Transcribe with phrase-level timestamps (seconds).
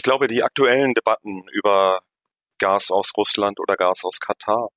[0.00, 2.00] Ich glaube, die aktuellen Debatten über
[2.56, 4.70] Gas aus Russland oder Gas aus Katar,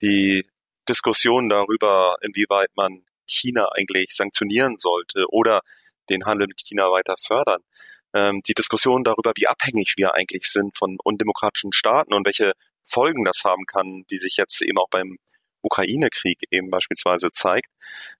[0.00, 0.46] die
[0.88, 5.60] Diskussion darüber, inwieweit man China eigentlich sanktionieren sollte oder
[6.08, 7.60] den Handel mit China weiter fördern,
[8.14, 13.24] ähm, die Diskussion darüber, wie abhängig wir eigentlich sind von undemokratischen Staaten und welche Folgen
[13.24, 15.18] das haben kann, wie sich jetzt eben auch beim
[15.60, 17.68] Ukraine-Krieg eben beispielsweise zeigt.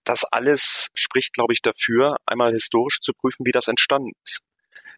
[0.03, 4.41] Das alles spricht, glaube ich, dafür, einmal historisch zu prüfen, wie das entstanden ist.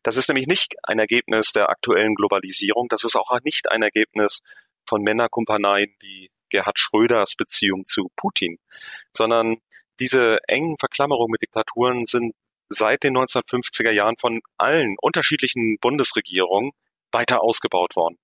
[0.03, 2.87] Das ist nämlich nicht ein Ergebnis der aktuellen Globalisierung.
[2.89, 4.41] Das ist auch nicht ein Ergebnis
[4.87, 8.59] von Männerkumpaneien wie Gerhard Schröders Beziehung zu Putin,
[9.15, 9.57] sondern
[9.99, 12.33] diese engen Verklammerungen mit Diktaturen sind
[12.69, 16.71] seit den 1950er Jahren von allen unterschiedlichen Bundesregierungen
[17.11, 18.17] weiter ausgebaut worden.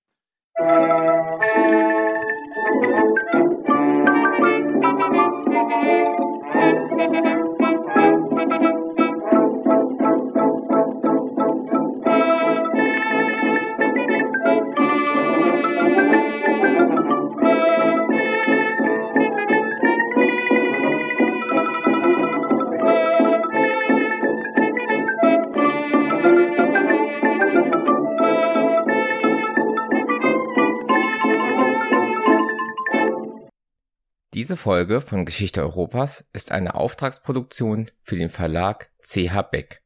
[34.40, 39.82] Diese Folge von Geschichte Europas ist eine Auftragsproduktion für den Verlag CH Beck.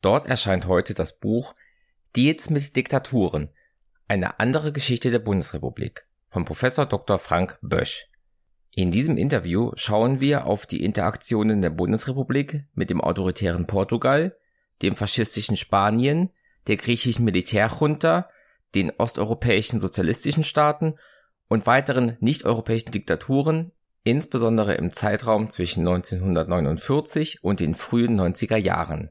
[0.00, 1.54] Dort erscheint heute das Buch
[2.16, 3.50] Deals mit Diktaturen,
[4.06, 7.18] eine andere Geschichte der Bundesrepublik von Professor Dr.
[7.18, 8.06] Frank Bösch.
[8.74, 14.34] In diesem Interview schauen wir auf die Interaktionen der Bundesrepublik mit dem autoritären Portugal,
[14.80, 16.30] dem faschistischen Spanien,
[16.68, 18.30] der griechischen Militärjunta,
[18.74, 20.94] den osteuropäischen sozialistischen Staaten
[21.48, 23.72] und weiteren nicht-europäischen Diktaturen,
[24.04, 29.10] insbesondere im Zeitraum zwischen 1949 und den frühen 90er Jahren.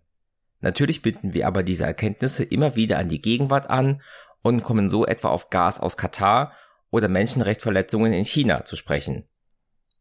[0.59, 4.01] Natürlich binden wir aber diese Erkenntnisse immer wieder an die Gegenwart an
[4.41, 6.53] und kommen so etwa auf Gas aus Katar
[6.89, 9.25] oder Menschenrechtsverletzungen in China zu sprechen.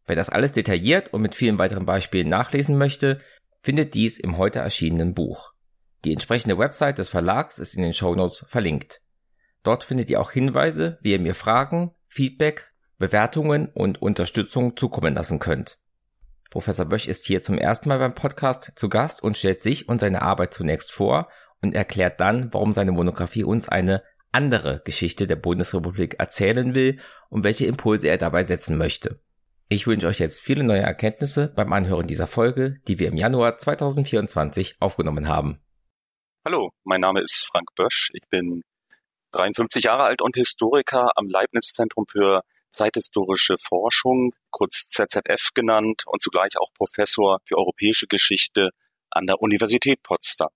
[0.07, 3.20] Wer das alles detailliert und mit vielen weiteren Beispielen nachlesen möchte,
[3.61, 5.52] findet dies im heute erschienenen Buch.
[6.05, 9.01] Die entsprechende Website des Verlags ist in den Show Notes verlinkt.
[9.64, 15.38] Dort findet ihr auch Hinweise, wie ihr mir Fragen, Feedback, Bewertungen und Unterstützung zukommen lassen
[15.38, 15.78] könnt.
[16.48, 20.00] Professor Böch ist hier zum ersten Mal beim Podcast zu Gast und stellt sich und
[20.00, 21.28] seine Arbeit zunächst vor
[21.60, 27.44] und erklärt dann, warum seine Monographie uns eine andere Geschichte der Bundesrepublik erzählen will und
[27.44, 29.20] welche Impulse er dabei setzen möchte.
[29.68, 33.58] Ich wünsche euch jetzt viele neue Erkenntnisse beim Anhören dieser Folge, die wir im Januar
[33.58, 35.60] 2024 aufgenommen haben.
[36.46, 38.08] Hallo, mein Name ist Frank Bösch.
[38.14, 38.62] Ich bin
[39.36, 46.58] 53 Jahre alt und Historiker am Leibniz-Zentrum für zeithistorische Forschung, kurz ZZF genannt, und zugleich
[46.58, 48.70] auch Professor für europäische Geschichte
[49.11, 50.48] an der Universität Potsdam.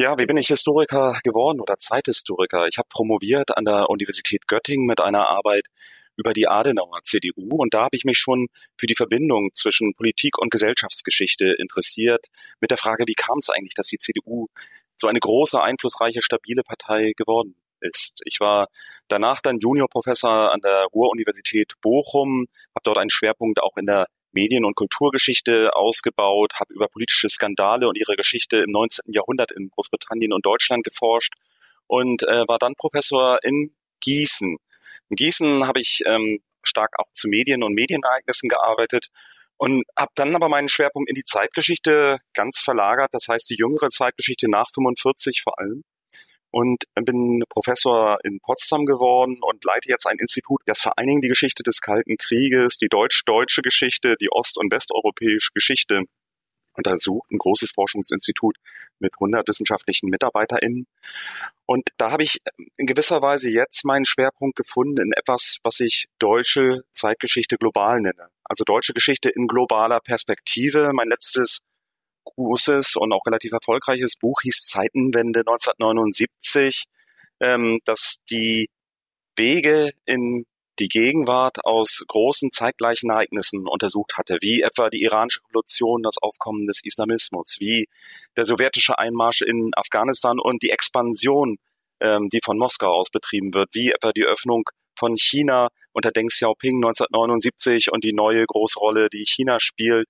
[0.00, 2.66] Ja, wie bin ich Historiker geworden oder Zeithistoriker?
[2.68, 5.66] Ich habe promoviert an der Universität Göttingen mit einer Arbeit
[6.16, 10.38] über die Adenauer CDU und da habe ich mich schon für die Verbindung zwischen Politik
[10.38, 12.26] und Gesellschaftsgeschichte interessiert,
[12.60, 14.46] mit der Frage, wie kam es eigentlich, dass die CDU
[14.96, 18.20] so eine große, einflussreiche, stabile Partei geworden ist.
[18.24, 18.68] Ich war
[19.08, 24.64] danach dann Juniorprofessor an der Ruhr-Universität Bochum, habe dort einen Schwerpunkt auch in der Medien-
[24.64, 29.12] und Kulturgeschichte ausgebaut, habe über politische Skandale und ihre Geschichte im 19.
[29.12, 31.34] Jahrhundert in Großbritannien und Deutschland geforscht
[31.86, 34.56] und äh, war dann Professor in Gießen.
[35.08, 39.08] In Gießen habe ich ähm, stark auch zu Medien und Medienereignissen gearbeitet
[39.56, 43.90] und habe dann aber meinen Schwerpunkt in die Zeitgeschichte ganz verlagert, das heißt die jüngere
[43.90, 45.84] Zeitgeschichte nach 45 vor allem
[46.54, 51.20] und bin Professor in Potsdam geworden und leite jetzt ein Institut, das vor allen Dingen
[51.20, 56.02] die Geschichte des Kalten Krieges, die deutsch-deutsche Geschichte, die ost- und westeuropäische Geschichte
[56.74, 58.54] untersucht, ein großes Forschungsinstitut
[59.00, 60.86] mit 100 wissenschaftlichen MitarbeiterInnen.
[61.66, 62.38] Und da habe ich
[62.76, 68.28] in gewisser Weise jetzt meinen Schwerpunkt gefunden in etwas, was ich deutsche Zeitgeschichte global nenne.
[68.44, 70.92] Also deutsche Geschichte in globaler Perspektive.
[70.92, 71.62] Mein letztes
[72.24, 76.84] großes und auch relativ erfolgreiches Buch hieß Zeitenwende 1979,
[77.40, 78.68] ähm, das die
[79.36, 80.44] Wege in
[80.80, 86.66] die Gegenwart aus großen zeitgleichen Ereignissen untersucht hatte, wie etwa die iranische Revolution, das Aufkommen
[86.66, 87.86] des Islamismus, wie
[88.36, 91.58] der sowjetische Einmarsch in Afghanistan und die Expansion,
[92.00, 94.64] ähm, die von Moskau aus betrieben wird, wie etwa die Öffnung
[94.98, 100.06] von China unter Deng Xiaoping 1979 und die neue große Rolle, die China spielt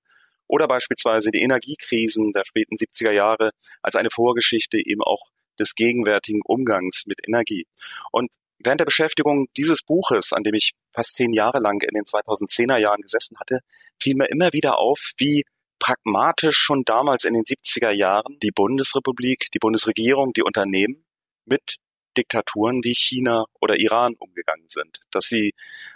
[0.47, 3.51] oder beispielsweise die Energiekrisen der späten 70er Jahre
[3.83, 7.67] als eine Vorgeschichte eben auch des gegenwärtigen Umgangs mit Energie.
[8.11, 12.05] Und während der Beschäftigung dieses Buches, an dem ich fast zehn Jahre lang in den
[12.05, 13.61] 2010er Jahren gesessen hatte,
[14.01, 15.45] fiel mir immer wieder auf, wie
[15.79, 21.05] pragmatisch schon damals in den 70er Jahren die Bundesrepublik, die Bundesregierung, die Unternehmen
[21.45, 21.77] mit
[22.17, 25.01] Diktaturen wie China oder Iran umgegangen sind.
[25.11, 25.53] Dass sie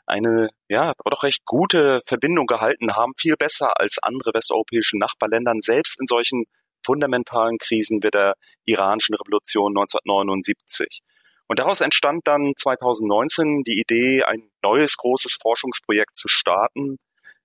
[0.06, 6.00] eine, ja, doch recht gute Verbindung gehalten haben, viel besser als andere westeuropäische Nachbarländern, selbst
[6.00, 6.44] in solchen
[6.84, 8.34] fundamentalen Krisen wie der
[8.64, 11.00] iranischen Revolution 1979.
[11.48, 16.98] Und daraus entstand dann 2019 die Idee, ein neues großes Forschungsprojekt zu starten,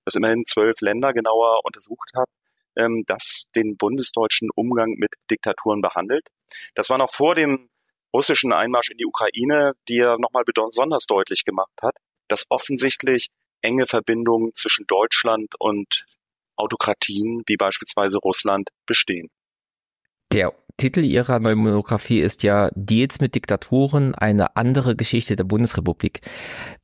[0.04, 2.28] das immerhin zwölf Länder genauer untersucht hat,
[2.76, 6.28] ähm, das den bundesdeutschen Umgang mit Diktaturen behandelt.
[6.74, 7.70] Das war noch vor dem
[8.14, 11.96] russischen Einmarsch in die Ukraine, die er nochmal besonders deutlich gemacht hat,
[12.28, 13.28] dass offensichtlich
[13.60, 16.06] enge Verbindungen zwischen Deutschland und
[16.56, 19.28] Autokratien wie beispielsweise Russland bestehen.
[20.32, 26.20] Der Titel Ihrer neuen Monografie ist ja Deals mit Diktaturen, eine andere Geschichte der Bundesrepublik.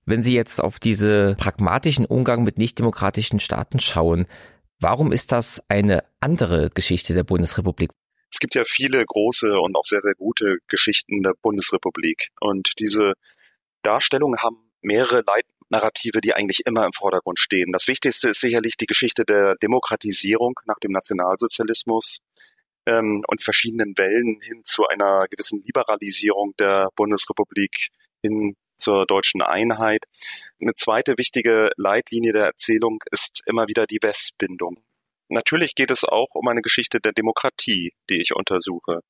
[0.05, 4.27] Wenn Sie jetzt auf diese pragmatischen Umgang mit nichtdemokratischen Staaten schauen,
[4.79, 7.91] warum ist das eine andere Geschichte der Bundesrepublik?
[8.33, 12.29] Es gibt ja viele große und auch sehr, sehr gute Geschichten der Bundesrepublik.
[12.41, 13.15] Und diese
[13.83, 17.73] Darstellungen haben mehrere Leitnarrative, die eigentlich immer im Vordergrund stehen.
[17.73, 22.21] Das Wichtigste ist sicherlich die Geschichte der Demokratisierung nach dem Nationalsozialismus
[22.87, 27.89] ähm, und verschiedenen Wellen hin zu einer gewissen Liberalisierung der Bundesrepublik
[28.23, 30.05] hin zur deutschen Einheit.
[30.61, 34.83] Eine zweite wichtige Leitlinie der Erzählung ist immer wieder die Westbindung.
[35.31, 39.01] Natürlich geht es auch um eine Geschichte der Demokratie, die ich untersuche.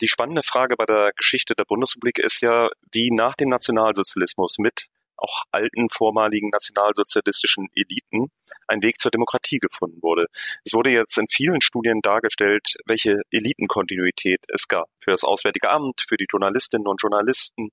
[0.00, 4.86] Die spannende Frage bei der Geschichte der Bundesrepublik ist ja, wie nach dem Nationalsozialismus mit
[5.16, 8.30] auch alten vormaligen nationalsozialistischen Eliten
[8.68, 10.26] ein Weg zur Demokratie gefunden wurde.
[10.64, 16.04] Es wurde jetzt in vielen Studien dargestellt, welche Elitenkontinuität es gab für das Auswärtige Amt,
[16.06, 17.70] für die Journalistinnen und Journalisten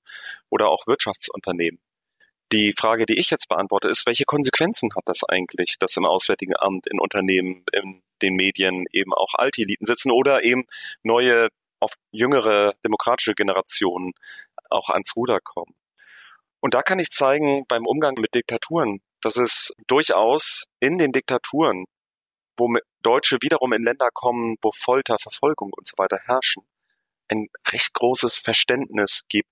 [0.49, 1.79] oder auch Wirtschaftsunternehmen.
[2.53, 6.53] Die Frage, die ich jetzt beantworte, ist, welche Konsequenzen hat das eigentlich, dass im Auswärtigen
[6.55, 10.65] Amt, in Unternehmen, in den Medien eben auch alte Eliten sitzen oder eben
[11.01, 11.47] neue,
[11.79, 14.13] auf jüngere demokratische Generationen
[14.69, 15.73] auch ans Ruder kommen?
[16.59, 21.85] Und da kann ich zeigen, beim Umgang mit Diktaturen, dass es durchaus in den Diktaturen,
[22.55, 22.71] wo
[23.01, 26.61] Deutsche wiederum in Länder kommen, wo Folter, Verfolgung und so weiter herrschen,
[27.29, 29.49] ein recht großes Verständnis gibt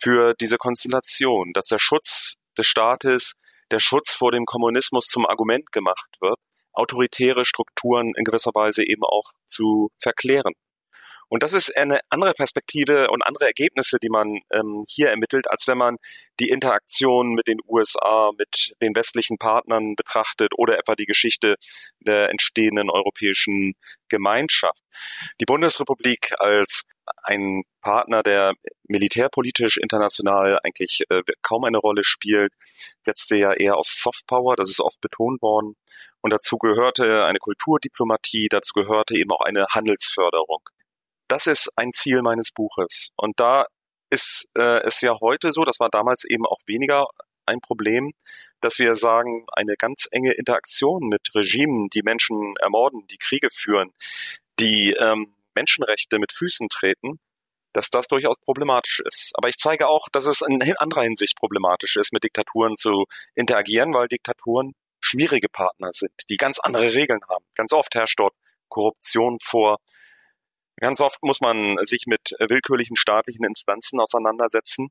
[0.00, 3.34] für diese Konstellation, dass der Schutz des Staates,
[3.70, 6.38] der Schutz vor dem Kommunismus zum Argument gemacht wird,
[6.72, 10.52] autoritäre Strukturen in gewisser Weise eben auch zu verklären.
[11.28, 15.66] Und das ist eine andere Perspektive und andere Ergebnisse, die man ähm, hier ermittelt, als
[15.66, 15.96] wenn man
[16.38, 21.56] die Interaktion mit den USA, mit den westlichen Partnern betrachtet oder etwa die Geschichte
[21.98, 23.74] der entstehenden europäischen
[24.08, 24.80] Gemeinschaft.
[25.40, 26.82] Die Bundesrepublik als
[27.22, 28.52] ein Partner, der
[28.88, 32.52] militärpolitisch international eigentlich äh, kaum eine Rolle spielt,
[33.02, 35.76] setzte ja eher auf Softpower, das ist oft betont worden.
[36.20, 40.62] Und dazu gehörte eine Kulturdiplomatie, dazu gehörte eben auch eine Handelsförderung
[41.28, 43.10] das ist ein Ziel meines Buches.
[43.16, 43.66] Und da
[44.10, 47.06] ist äh, es ja heute so, das war damals eben auch weniger
[47.46, 48.12] ein Problem,
[48.60, 53.90] dass wir sagen, eine ganz enge Interaktion mit Regimen, die Menschen ermorden, die Kriege führen,
[54.60, 57.18] die ähm, Menschenrechte mit Füßen treten,
[57.72, 59.32] dass das durchaus problematisch ist.
[59.34, 63.04] Aber ich zeige auch, dass es in anderer Hinsicht problematisch ist, mit Diktaturen zu
[63.34, 67.44] interagieren, weil Diktaturen schwierige Partner sind, die ganz andere Regeln haben.
[67.54, 68.34] Ganz oft herrscht dort
[68.68, 69.78] Korruption vor,
[70.80, 74.88] Ganz oft muss man sich mit willkürlichen staatlichen Instanzen auseinandersetzen.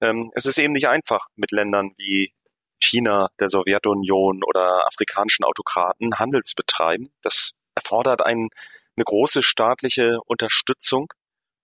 [0.00, 2.32] Ähm, es ist eben nicht einfach, mit Ländern wie
[2.80, 7.12] China, der Sowjetunion oder afrikanischen Autokraten Handel zu betreiben.
[7.22, 8.50] Das erfordert ein,
[8.96, 11.12] eine große staatliche Unterstützung.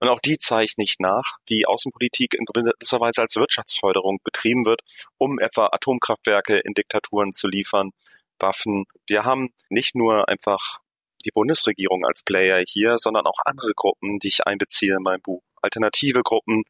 [0.00, 4.80] Und auch die zeigt nicht nach, wie Außenpolitik in gewisser Weise als Wirtschaftsförderung betrieben wird,
[5.18, 7.90] um etwa Atomkraftwerke in Diktaturen zu liefern,
[8.38, 8.86] Waffen.
[9.06, 10.80] Wir haben nicht nur einfach
[11.24, 15.42] die Bundesregierung als Player hier, sondern auch andere Gruppen, die ich einbeziehe in meinem Buch.
[15.62, 16.64] Alternative Gruppen,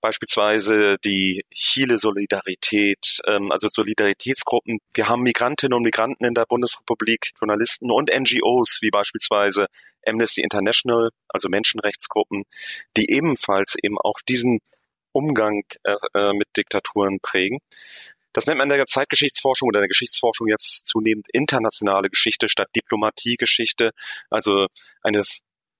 [0.00, 4.78] beispielsweise die Chile Solidarität, ähm, also Solidaritätsgruppen.
[4.94, 9.66] Wir haben Migrantinnen und Migranten in der Bundesrepublik, Journalisten und NGOs, wie beispielsweise
[10.06, 12.44] Amnesty International, also Menschenrechtsgruppen,
[12.96, 14.60] die ebenfalls eben auch diesen
[15.12, 17.58] Umgang äh, äh mit Diktaturen prägen.
[18.32, 22.68] Das nennt man in der Zeitgeschichtsforschung oder in der Geschichtsforschung jetzt zunehmend internationale Geschichte statt
[22.76, 23.90] Diplomatiegeschichte.
[24.30, 24.68] Also
[25.02, 25.22] eine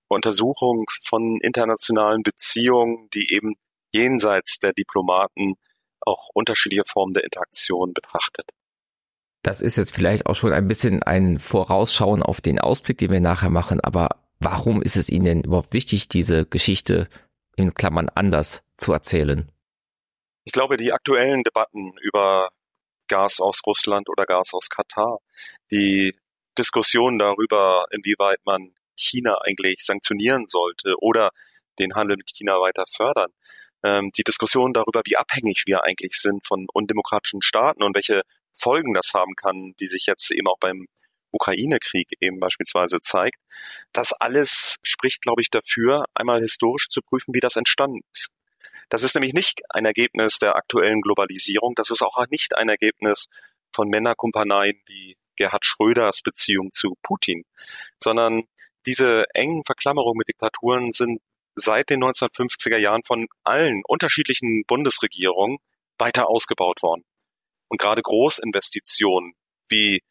[0.09, 3.55] Untersuchung von internationalen Beziehungen, die eben
[3.93, 5.55] jenseits der Diplomaten
[6.01, 8.49] auch unterschiedliche Formen der Interaktion betrachtet.
[9.43, 13.21] Das ist jetzt vielleicht auch schon ein bisschen ein Vorausschauen auf den Ausblick, den wir
[13.21, 17.09] nachher machen, aber warum ist es Ihnen denn überhaupt wichtig, diese Geschichte
[17.57, 19.51] in Klammern anders zu erzählen?
[20.45, 22.51] Ich glaube, die aktuellen Debatten über
[23.09, 25.19] Gas aus Russland oder Gas aus Katar,
[25.71, 26.15] die
[26.57, 31.31] Diskussion darüber, inwieweit man China eigentlich sanktionieren sollte oder
[31.79, 33.31] den Handel mit China weiter fördern,
[33.85, 38.23] ähm, die Diskussion darüber, wie abhängig wir eigentlich sind von undemokratischen Staaten und welche
[38.53, 40.87] Folgen das haben kann, die sich jetzt eben auch beim
[41.33, 43.39] Ukraine-Krieg eben beispielsweise zeigt.
[43.93, 48.29] Das alles spricht, glaube ich, dafür, einmal historisch zu prüfen, wie das entstanden ist.
[48.89, 51.75] Das ist nämlich nicht ein Ergebnis der aktuellen Globalisierung.
[51.77, 53.27] Das ist auch nicht ein Ergebnis
[53.73, 57.45] von Männerkumpaneien wie Gerhard Schröders Beziehung zu Putin,
[58.03, 58.43] sondern
[58.87, 61.21] diese engen Verklammerungen mit Diktaturen sind
[61.55, 65.59] seit den 1950er Jahren von allen unterschiedlichen Bundesregierungen
[65.99, 67.05] weiter ausgebaut worden.
[67.69, 69.35] Und gerade Großinvestitionen
[69.69, 70.03] wie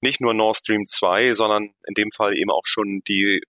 [0.00, 3.42] nicht nur Nord Stream 2, sondern in dem Fall eben auch schon die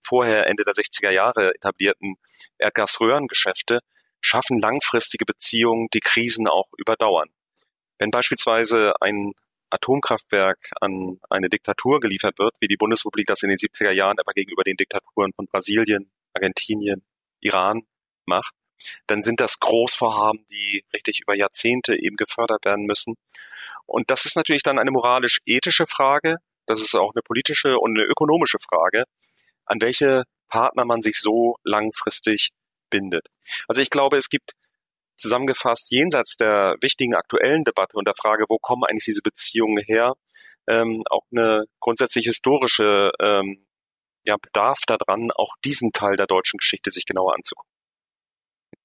[0.00, 2.16] vorher Ende der 60er Jahre etablierten
[2.58, 3.80] Erdgasröhrengeschäfte
[4.20, 7.28] schaffen langfristige Beziehungen, die Krisen auch überdauern.
[7.98, 9.32] Wenn beispielsweise ein
[9.70, 14.32] Atomkraftwerk an eine Diktatur geliefert wird, wie die Bundesrepublik das in den 70er Jahren etwa
[14.32, 17.02] gegenüber den Diktaturen von Brasilien, Argentinien,
[17.40, 17.82] Iran
[18.24, 18.54] macht,
[19.06, 23.16] dann sind das Großvorhaben, die richtig über Jahrzehnte eben gefördert werden müssen.
[23.86, 28.06] Und das ist natürlich dann eine moralisch-ethische Frage, das ist auch eine politische und eine
[28.06, 29.04] ökonomische Frage,
[29.66, 32.50] an welche Partner man sich so langfristig
[32.90, 33.26] bindet.
[33.68, 34.52] Also ich glaube, es gibt
[35.16, 40.14] zusammengefasst jenseits der wichtigen aktuellen Debatte und der Frage, wo kommen eigentlich diese Beziehungen her,
[40.66, 43.66] ähm, auch eine grundsätzlich historische ähm,
[44.24, 47.70] ja, Bedarf daran, auch diesen Teil der deutschen Geschichte sich genauer anzugucken.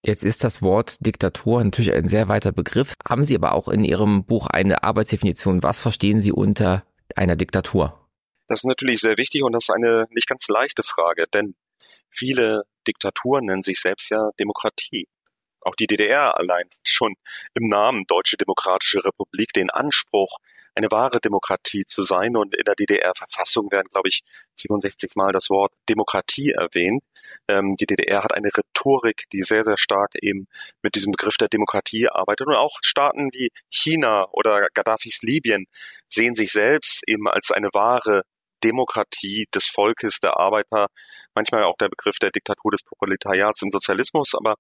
[0.06, 2.94] Jetzt ist das Wort Diktatur natürlich ein sehr weiter Begriff.
[3.08, 5.63] Haben Sie aber auch in Ihrem Buch eine Arbeitsdefinition?
[5.63, 8.08] Was verstehen Sie unter einer Diktatur?
[8.48, 11.56] Das ist natürlich sehr wichtig und das ist eine nicht ganz leichte Frage, denn
[12.12, 15.08] viele Diktaturen nennen sich selbst ja Demokratie.
[15.62, 17.15] Auch die DDR allein schon
[17.56, 20.38] im Namen Deutsche Demokratische Republik den Anspruch,
[20.75, 22.36] eine wahre Demokratie zu sein.
[22.36, 24.22] Und in der DDR-Verfassung werden, glaube ich,
[24.58, 27.03] 67 Mal das Wort Demokratie erwähnt.
[27.48, 30.48] Ähm, die DDR hat eine Rhetorik, die sehr, sehr stark eben
[30.82, 32.48] mit diesem Begriff der Demokratie arbeitet.
[32.48, 35.65] Und auch Staaten wie China oder Gaddafis Libyen
[36.10, 38.24] sehen sich selbst eben als eine wahre
[38.65, 40.88] Demokratie des Volkes, der Arbeiter,
[41.36, 44.55] manchmal auch der Begriff der Diktatur des Proletariats im Sozialismus, aber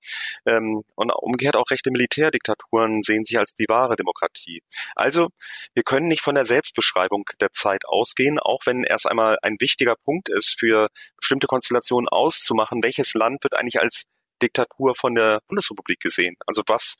[0.45, 4.61] ähm, und umgekehrt auch rechte Militärdiktaturen sehen sich als die wahre Demokratie.
[4.95, 5.29] Also
[5.73, 9.95] wir können nicht von der Selbstbeschreibung der Zeit ausgehen, auch wenn erst einmal ein wichtiger
[9.95, 14.05] Punkt ist, für bestimmte Konstellationen auszumachen, welches Land wird eigentlich als
[14.41, 16.35] Diktatur von der Bundesrepublik gesehen.
[16.45, 16.95] Also was,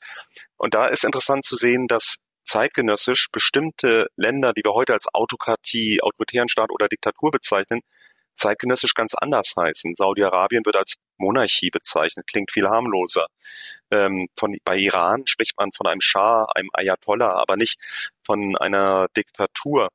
[0.56, 6.00] und da ist interessant zu sehen, dass zeitgenössisch bestimmte Länder, die wir heute als Autokratie,
[6.02, 7.80] autoritären Staat oder Diktatur bezeichnen,
[8.36, 9.94] zeitgenössisch ganz anders heißen.
[9.94, 13.26] Saudi-Arabien wird als Monarchie bezeichnet, klingt viel harmloser.
[13.90, 17.80] Ähm, von, bei Iran spricht man von einem Schah, einem Ayatollah, aber nicht
[18.24, 19.88] von einer Diktatur.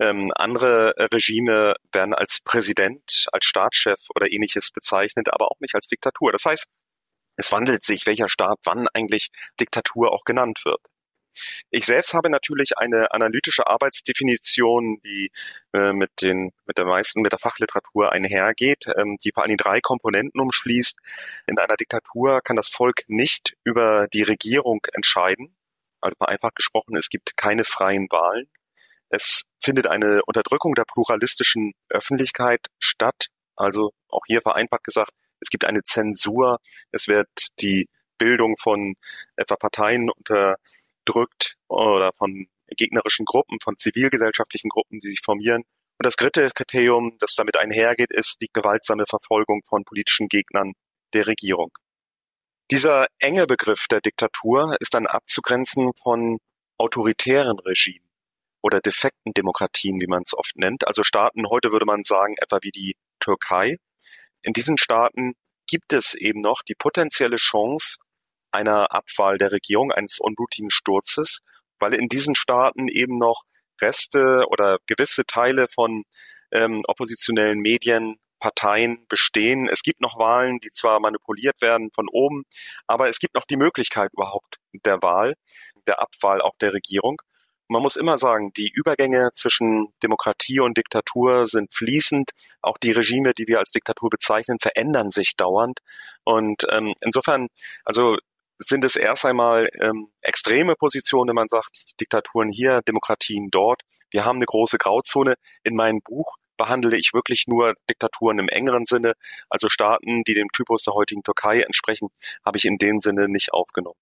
[0.00, 5.88] Ähm, andere Regime werden als Präsident, als Staatschef oder ähnliches bezeichnet, aber auch nicht als
[5.88, 6.32] Diktatur.
[6.32, 6.66] Das heißt,
[7.36, 9.28] es wandelt sich, welcher Staat wann eigentlich
[9.60, 10.80] Diktatur auch genannt wird.
[11.70, 15.30] Ich selbst habe natürlich eine analytische Arbeitsdefinition, die
[15.72, 19.80] äh, mit den mit der meisten mit der Fachliteratur einhergeht, ähm, die vor allem drei
[19.80, 20.98] Komponenten umschließt.
[21.46, 25.56] In einer Diktatur kann das Volk nicht über die Regierung entscheiden.
[26.00, 28.48] Also einfach gesprochen, es gibt keine freien Wahlen.
[29.08, 33.26] Es findet eine Unterdrückung der pluralistischen Öffentlichkeit statt.
[33.56, 36.58] Also auch hier vereinfacht gesagt, es gibt eine Zensur.
[36.90, 37.28] Es wird
[37.60, 38.94] die Bildung von
[39.36, 40.56] etwa Parteien unter
[41.04, 45.62] drückt oder von gegnerischen Gruppen, von zivilgesellschaftlichen Gruppen, die sich formieren.
[45.98, 50.72] Und das dritte Kriterium, das damit einhergeht, ist die gewaltsame Verfolgung von politischen Gegnern
[51.12, 51.70] der Regierung.
[52.70, 56.38] Dieser enge Begriff der Diktatur ist dann abzugrenzen von
[56.78, 58.08] autoritären Regimen
[58.62, 60.86] oder defekten Demokratien, wie man es oft nennt.
[60.86, 63.76] Also Staaten, heute würde man sagen, etwa wie die Türkei.
[64.42, 65.34] In diesen Staaten
[65.68, 67.98] gibt es eben noch die potenzielle Chance,
[68.52, 71.40] einer Abwahl der Regierung, eines unblutigen Sturzes,
[71.78, 73.42] weil in diesen Staaten eben noch
[73.80, 76.04] Reste oder gewisse Teile von
[76.52, 79.68] ähm, oppositionellen Medien, Parteien bestehen.
[79.68, 82.42] Es gibt noch Wahlen, die zwar manipuliert werden von oben,
[82.86, 85.34] aber es gibt noch die Möglichkeit überhaupt der Wahl,
[85.86, 87.22] der Abwahl auch der Regierung.
[87.68, 92.32] Man muss immer sagen, die Übergänge zwischen Demokratie und Diktatur sind fließend.
[92.60, 95.78] Auch die Regime, die wir als Diktatur bezeichnen, verändern sich dauernd.
[96.24, 97.46] Und ähm, insofern,
[97.84, 98.18] also
[98.62, 103.82] sind es erst einmal ähm, extreme Positionen, wenn man sagt, Diktaturen hier, Demokratien dort.
[104.10, 105.34] Wir haben eine große Grauzone.
[105.62, 109.14] In meinem Buch behandle ich wirklich nur Diktaturen im engeren Sinne,
[109.48, 112.08] also Staaten, die dem Typus der heutigen Türkei entsprechen,
[112.44, 113.98] habe ich in dem Sinne nicht aufgenommen.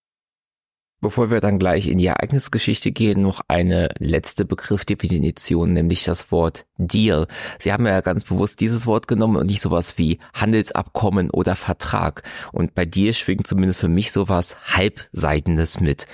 [1.02, 6.66] Bevor wir dann gleich in die Ereignisgeschichte gehen, noch eine letzte Begriffdefinition, nämlich das Wort
[6.76, 7.26] Deal.
[7.58, 12.22] Sie haben ja ganz bewusst dieses Wort genommen und nicht sowas wie Handelsabkommen oder Vertrag.
[12.52, 16.06] Und bei dir schwingt zumindest für mich sowas Halbseitendes mit.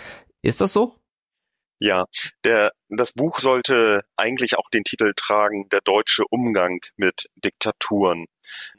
[0.43, 0.95] Ist das so?
[1.79, 2.07] Ja,
[2.45, 8.27] der, das Buch sollte eigentlich auch den Titel tragen, der deutsche Umgang mit Diktaturen.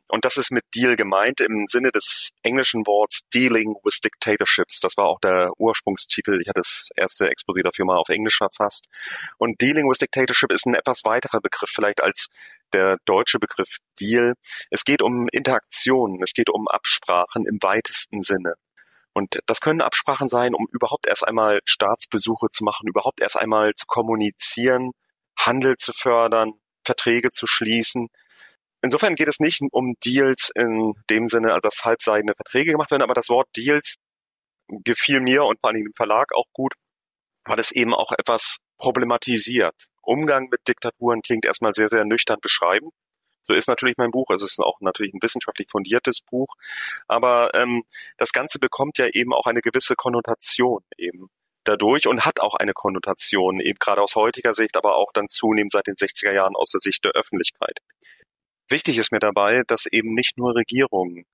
[0.08, 4.80] Und das ist mit Deal gemeint im Sinne des englischen Worts Dealing with Dictatorships.
[4.80, 6.42] Das war auch der Ursprungstitel.
[6.42, 8.88] Ich hatte das erste Exposé dafür mal auf Englisch verfasst.
[9.38, 12.30] Und Dealing with Dictatorship ist ein etwas weiterer Begriff vielleicht als
[12.74, 14.34] der deutsche Begriff Deal.
[14.72, 18.56] Es geht um Interaktionen, es geht um Absprachen im weitesten Sinne.
[19.17, 23.74] Und das können Absprachen sein, um überhaupt erst einmal Staatsbesuche zu machen, überhaupt erst einmal
[23.74, 24.91] zu kommunizieren,
[25.39, 26.51] Handel zu fördern,
[26.86, 28.09] Verträge zu schließen.
[28.83, 33.01] Insofern geht es nicht um Deals in dem Sinne, also dass halbseidene Verträge gemacht werden,
[33.01, 33.95] aber das Wort Deals
[34.67, 36.74] gefiel mir und vor allem dem Verlag auch gut,
[37.45, 39.74] weil es eben auch etwas problematisiert.
[40.03, 42.91] Umgang mit Diktaturen klingt erstmal sehr, sehr nüchtern beschreiben.
[43.48, 44.30] So ist natürlich mein Buch.
[44.30, 46.56] Es ist auch natürlich ein wissenschaftlich fundiertes Buch.
[47.08, 47.84] Aber ähm,
[48.18, 51.30] das Ganze bekommt ja eben auch eine gewisse Konnotation eben
[51.63, 55.72] dadurch und hat auch eine Konnotation, eben gerade aus heutiger Sicht, aber auch dann zunehmend
[55.72, 57.80] seit den 60er Jahren aus der Sicht der Öffentlichkeit.
[58.70, 61.25] Wichtig ist mir dabei, dass eben nicht nur Regierungen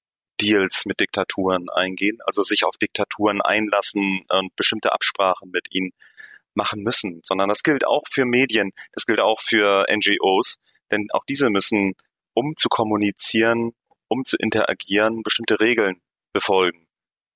[0.41, 5.91] Deals mit Diktaturen eingehen, also sich auf Diktaturen einlassen und bestimmte Absprachen mit ihnen
[6.55, 10.57] machen müssen, sondern das gilt auch für Medien, das gilt auch für NGOs,
[10.93, 11.93] denn auch diese müssen,
[12.33, 13.73] um zu kommunizieren,
[14.07, 16.01] um zu interagieren, bestimmte Regeln
[16.33, 16.87] befolgen.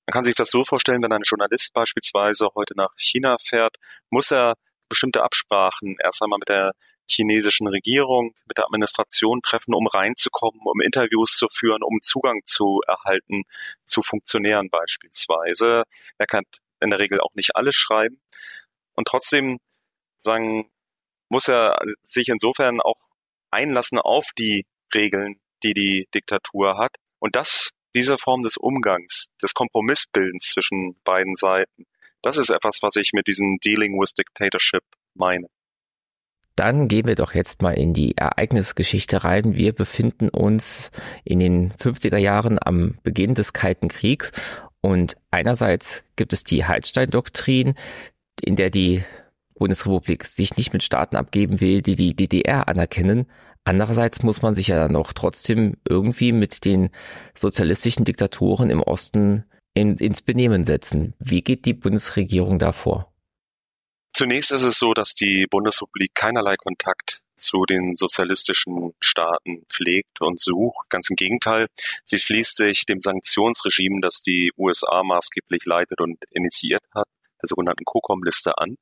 [0.06, 3.76] Man kann sich das so vorstellen, wenn ein Journalist beispielsweise heute nach China fährt,
[4.10, 4.54] muss er
[4.90, 6.72] bestimmte Absprachen erst einmal mit der
[7.10, 12.82] chinesischen Regierung, mit der Administration treffen, um reinzukommen, um Interviews zu führen, um Zugang zu
[12.88, 13.44] erhalten
[13.86, 15.84] zu Funktionären beispielsweise.
[16.18, 16.44] Er kann
[16.80, 18.22] in der Regel auch nicht alles schreiben.
[18.96, 19.60] Und trotzdem
[20.18, 20.70] sagen,
[21.30, 23.07] muss er sich insofern auch
[23.52, 26.96] einlassen auf die Regeln, die die Diktatur hat.
[27.20, 31.86] Und das, diese Form des Umgangs, des Kompromissbildens zwischen beiden Seiten,
[32.22, 34.84] das ist etwas, was ich mit diesem Dealing with Dictatorship
[35.14, 35.48] meine.
[36.56, 39.56] Dann gehen wir doch jetzt mal in die Ereignisgeschichte rein.
[39.56, 40.90] Wir befinden uns
[41.24, 44.32] in den 50er Jahren am Beginn des Kalten Kriegs
[44.82, 47.76] und einerseits gibt es die Hallstein-Doktrin,
[48.42, 49.04] in der die
[49.58, 53.28] Bundesrepublik sich nicht mit Staaten abgeben will, die die DDR anerkennen.
[53.64, 56.90] Andererseits muss man sich ja dann auch trotzdem irgendwie mit den
[57.36, 59.44] sozialistischen Diktatoren im Osten
[59.74, 61.14] in, ins Benehmen setzen.
[61.20, 63.14] Wie geht die Bundesregierung da vor?
[64.14, 70.40] Zunächst ist es so, dass die Bundesrepublik keinerlei Kontakt zu den sozialistischen Staaten pflegt und
[70.40, 70.90] sucht.
[70.90, 71.68] Ganz im Gegenteil,
[72.04, 77.08] sie schließt sich dem Sanktionsregime, das die USA maßgeblich leitet und initiiert hat,
[77.48, 78.72] der sogenannten COCOM-Liste an.
[78.72, 78.78] Und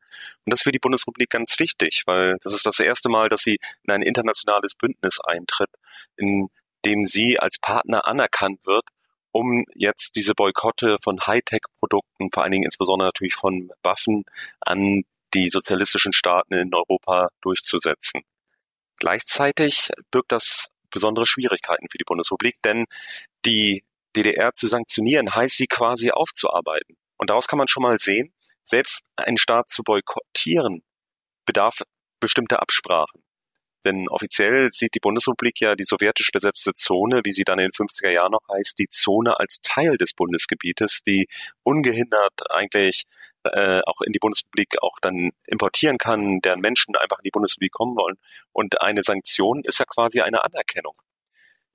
[0.45, 3.57] das ist für die Bundesrepublik ganz wichtig, weil das ist das erste Mal, dass sie
[3.83, 5.69] in ein internationales Bündnis eintritt,
[6.17, 6.49] in
[6.85, 8.83] dem sie als Partner anerkannt wird,
[9.31, 14.23] um jetzt diese Boykotte von Hightech-Produkten, vor allen Dingen insbesondere natürlich von Waffen,
[14.61, 18.21] an die sozialistischen Staaten in Europa durchzusetzen.
[18.97, 22.85] Gleichzeitig birgt das besondere Schwierigkeiten für die Bundesrepublik, denn
[23.45, 23.83] die
[24.15, 26.95] DDR zu sanktionieren heißt sie quasi aufzuarbeiten.
[27.17, 28.31] Und daraus kann man schon mal sehen,
[28.65, 30.83] selbst einen Staat zu boykottieren,
[31.45, 31.81] bedarf
[32.19, 33.23] bestimmter Absprachen.
[33.85, 37.71] Denn offiziell sieht die Bundesrepublik ja die sowjetisch besetzte Zone, wie sie dann in den
[37.71, 41.27] 50er Jahren noch heißt, die Zone als Teil des Bundesgebietes, die
[41.63, 43.03] ungehindert eigentlich
[43.43, 47.73] äh, auch in die Bundesrepublik auch dann importieren kann, deren Menschen einfach in die Bundesrepublik
[47.73, 48.17] kommen wollen.
[48.53, 50.95] Und eine Sanktion ist ja quasi eine Anerkennung.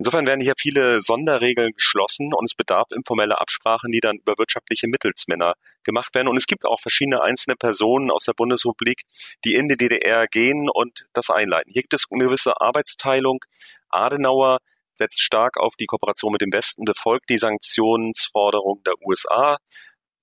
[0.01, 4.89] Insofern werden hier viele Sonderregeln geschlossen und es bedarf informeller Absprachen, die dann über wirtschaftliche
[4.89, 6.29] Mittelsmänner gemacht werden.
[6.29, 9.03] Und es gibt auch verschiedene einzelne Personen aus der Bundesrepublik,
[9.45, 11.71] die in die DDR gehen und das einleiten.
[11.71, 13.45] Hier gibt es eine gewisse Arbeitsteilung.
[13.91, 14.61] Adenauer
[14.95, 19.59] setzt stark auf die Kooperation mit dem Westen, befolgt die Sanktionsforderungen der USA.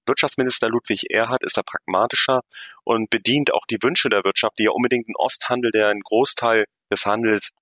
[0.08, 2.40] Wirtschaftsminister Ludwig Erhard ist da pragmatischer
[2.84, 6.66] und bedient auch die Wünsche der Wirtschaft, die ja unbedingt einen Osthandel, der einen Großteil
[6.92, 7.54] des Handels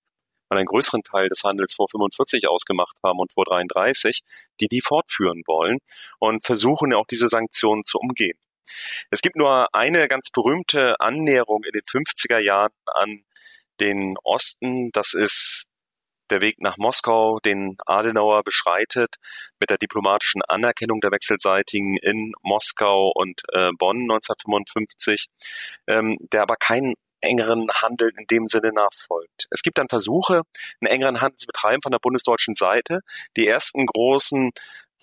[0.49, 4.21] und einen größeren Teil des Handels vor 45 ausgemacht haben und vor 33,
[4.60, 5.79] die die fortführen wollen
[6.19, 8.38] und versuchen auch diese Sanktionen zu umgehen.
[9.12, 13.23] Es gibt nur eine ganz berühmte Annäherung in den 50er Jahren an
[13.79, 14.91] den Osten.
[14.91, 15.67] Das ist
[16.29, 19.15] der Weg nach Moskau, den Adenauer beschreitet
[19.60, 25.27] mit der diplomatischen Anerkennung der wechselseitigen in Moskau und äh, Bonn 1955,
[25.88, 29.47] ähm, der aber keinen engeren Handel in dem Sinne nachfolgt.
[29.49, 30.43] Es gibt dann Versuche,
[30.80, 32.99] einen engeren Handel zu betreiben von der bundesdeutschen Seite.
[33.38, 34.51] Die ersten großen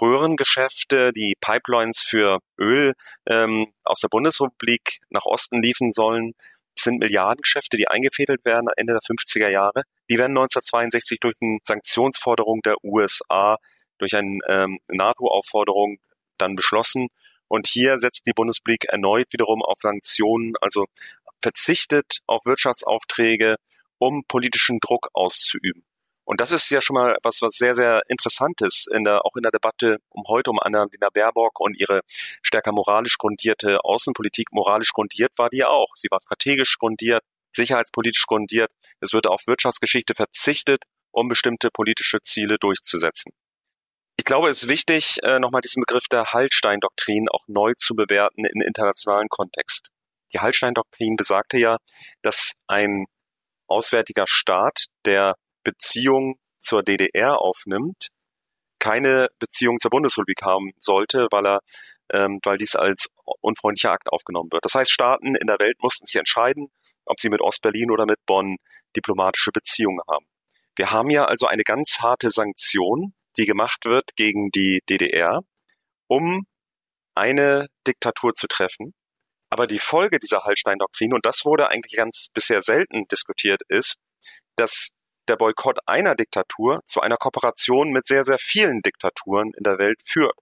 [0.00, 2.94] Röhrengeschäfte, die Pipelines für Öl
[3.28, 6.34] ähm, aus der Bundesrepublik nach Osten liefen sollen.
[6.76, 9.82] Sind Milliardengeschäfte, die eingefädelt werden Ende der 50er Jahre.
[10.08, 13.58] Die werden 1962 durch eine Sanktionsforderung der USA,
[13.98, 15.98] durch eine ähm, NATO-Aufforderung
[16.38, 17.08] dann beschlossen.
[17.48, 20.86] Und hier setzt die Bundesrepublik erneut wiederum auf Sanktionen, also
[21.42, 23.56] verzichtet auf Wirtschaftsaufträge,
[23.98, 25.84] um politischen Druck auszuüben.
[26.24, 29.42] Und das ist ja schon mal was, was sehr, sehr Interessantes in der, auch in
[29.42, 32.00] der Debatte um heute um Annalena Baerbock und ihre
[32.42, 34.52] stärker moralisch grundierte Außenpolitik.
[34.52, 35.88] Moralisch grundiert war die ja auch.
[35.96, 38.70] Sie war strategisch grundiert, sicherheitspolitisch grundiert.
[39.00, 43.32] Es wird auf Wirtschaftsgeschichte verzichtet, um bestimmte politische Ziele durchzusetzen.
[44.16, 48.44] Ich glaube, es ist wichtig, äh, nochmal diesen Begriff der Hallstein-Doktrin auch neu zu bewerten
[48.44, 49.90] in internationalen Kontext.
[50.32, 51.76] Die Hallstein-Doktrin besagte ja,
[52.22, 53.06] dass ein
[53.66, 58.08] auswärtiger Staat, der Beziehung zur DDR aufnimmt,
[58.78, 61.60] keine Beziehung zur Bundesrepublik haben sollte, weil er,
[62.12, 63.08] ähm, weil dies als
[63.40, 64.64] unfreundlicher Akt aufgenommen wird.
[64.64, 66.68] Das heißt, Staaten in der Welt mussten sich entscheiden,
[67.04, 68.56] ob sie mit Ostberlin oder mit Bonn
[68.96, 70.26] diplomatische Beziehungen haben.
[70.76, 75.40] Wir haben ja also eine ganz harte Sanktion, die gemacht wird gegen die DDR,
[76.08, 76.46] um
[77.14, 78.94] eine Diktatur zu treffen.
[79.52, 83.96] Aber die Folge dieser Hallstein-Doktrin, und das wurde eigentlich ganz bisher selten diskutiert, ist,
[84.56, 84.92] dass
[85.28, 90.00] der Boykott einer Diktatur zu einer Kooperation mit sehr, sehr vielen Diktaturen in der Welt
[90.02, 90.32] führt.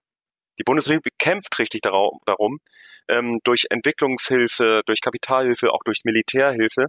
[0.61, 2.61] Die Bundesrepublik kämpft richtig darum,
[3.09, 6.87] ähm, durch Entwicklungshilfe, durch Kapitalhilfe, auch durch Militärhilfe,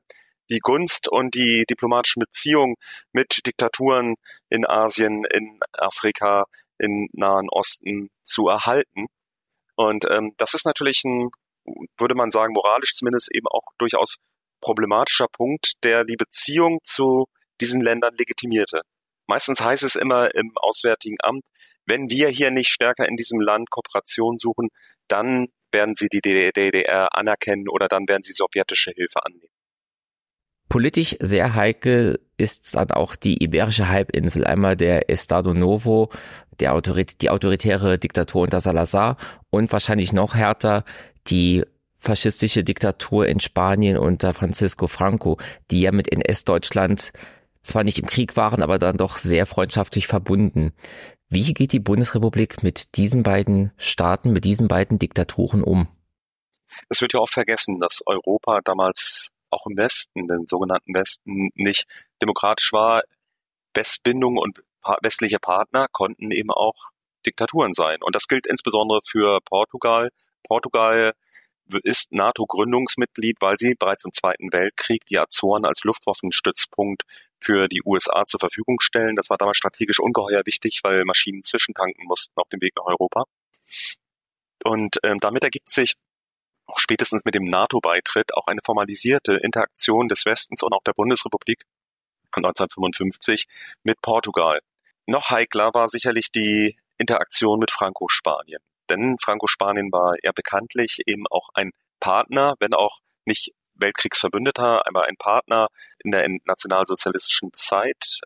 [0.51, 2.75] die Gunst und die diplomatischen Beziehungen
[3.13, 4.13] mit Diktaturen
[4.47, 6.45] in Asien, in Afrika,
[6.77, 9.07] im Nahen Osten zu erhalten.
[9.73, 11.31] Und ähm, das ist natürlich ein,
[11.97, 14.17] würde man sagen, moralisch zumindest eben auch durchaus
[14.61, 17.25] problematischer Punkt, der die Beziehung zu
[17.59, 18.81] diesen Ländern legitimierte.
[19.27, 21.43] Meistens heißt es immer im Auswärtigen Amt,
[21.85, 24.69] wenn wir hier nicht stärker in diesem Land Kooperation suchen,
[25.07, 29.53] dann werden sie die DDR anerkennen oder dann werden sie sowjetische Hilfe annehmen.
[30.69, 34.45] Politisch sehr heikel ist dann auch die Iberische Halbinsel.
[34.45, 36.09] Einmal der Estado Novo,
[36.61, 39.17] der Autorit die autoritäre Diktatur unter Salazar
[39.49, 40.85] und wahrscheinlich noch härter
[41.27, 41.63] die
[41.97, 45.37] faschistische Diktatur in Spanien unter Francisco Franco,
[45.69, 47.11] die ja mit NS-Deutschland
[47.61, 50.73] zwar nicht im Krieg waren, aber dann doch sehr freundschaftlich verbunden.
[51.29, 55.87] Wie geht die Bundesrepublik mit diesen beiden Staaten, mit diesen beiden Diktaturen um?
[56.89, 61.85] Es wird ja oft vergessen, dass Europa damals auch im Westen, den sogenannten Westen, nicht
[62.21, 63.03] demokratisch war.
[63.73, 64.63] Westbindung und
[65.01, 66.89] westliche Partner konnten eben auch
[67.25, 67.97] Diktaturen sein.
[68.01, 70.09] Und das gilt insbesondere für Portugal.
[70.51, 71.13] Portugal
[71.83, 77.03] ist NATO-Gründungsmitglied, weil sie bereits im Zweiten Weltkrieg die Azoren als Luftwaffenstützpunkt
[77.39, 79.15] für die USA zur Verfügung stellen.
[79.15, 83.23] Das war damals strategisch ungeheuer wichtig, weil Maschinen zwischentanken mussten auf dem Weg nach Europa.
[84.65, 85.93] Und ähm, damit ergibt sich
[86.75, 91.63] spätestens mit dem NATO-Beitritt auch eine formalisierte Interaktion des Westens und auch der Bundesrepublik
[92.33, 93.45] 1955
[93.83, 94.59] mit Portugal.
[95.05, 98.61] Noch heikler war sicherlich die Interaktion mit Franco-Spanien.
[98.91, 105.15] Denn Franco-Spanien war ja bekanntlich eben auch ein Partner, wenn auch nicht Weltkriegsverbündeter, aber ein
[105.17, 105.67] Partner
[106.03, 108.19] in der nationalsozialistischen Zeit,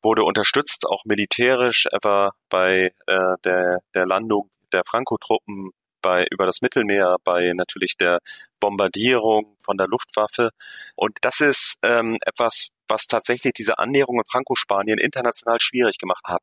[0.00, 6.62] wurde unterstützt, auch militärisch, etwa bei äh, der, der Landung der Franco-Truppen bei, über das
[6.62, 8.20] Mittelmeer, bei natürlich der
[8.60, 10.50] Bombardierung von der Luftwaffe.
[10.94, 16.42] Und das ist ähm, etwas, was tatsächlich diese Annäherung in Franco-Spanien international schwierig gemacht hat.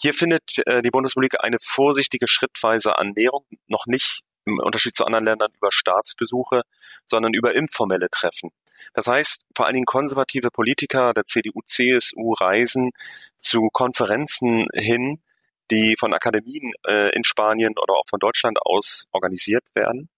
[0.00, 5.24] Hier findet äh, die Bundesrepublik eine vorsichtige schrittweise Annäherung, noch nicht im Unterschied zu anderen
[5.24, 6.62] Ländern über Staatsbesuche,
[7.04, 8.50] sondern über informelle Treffen.
[8.94, 12.90] Das heißt, vor allen Dingen konservative Politiker der CDU, CSU reisen
[13.38, 15.20] zu Konferenzen hin,
[15.70, 20.08] die von Akademien äh, in Spanien oder auch von Deutschland aus organisiert werden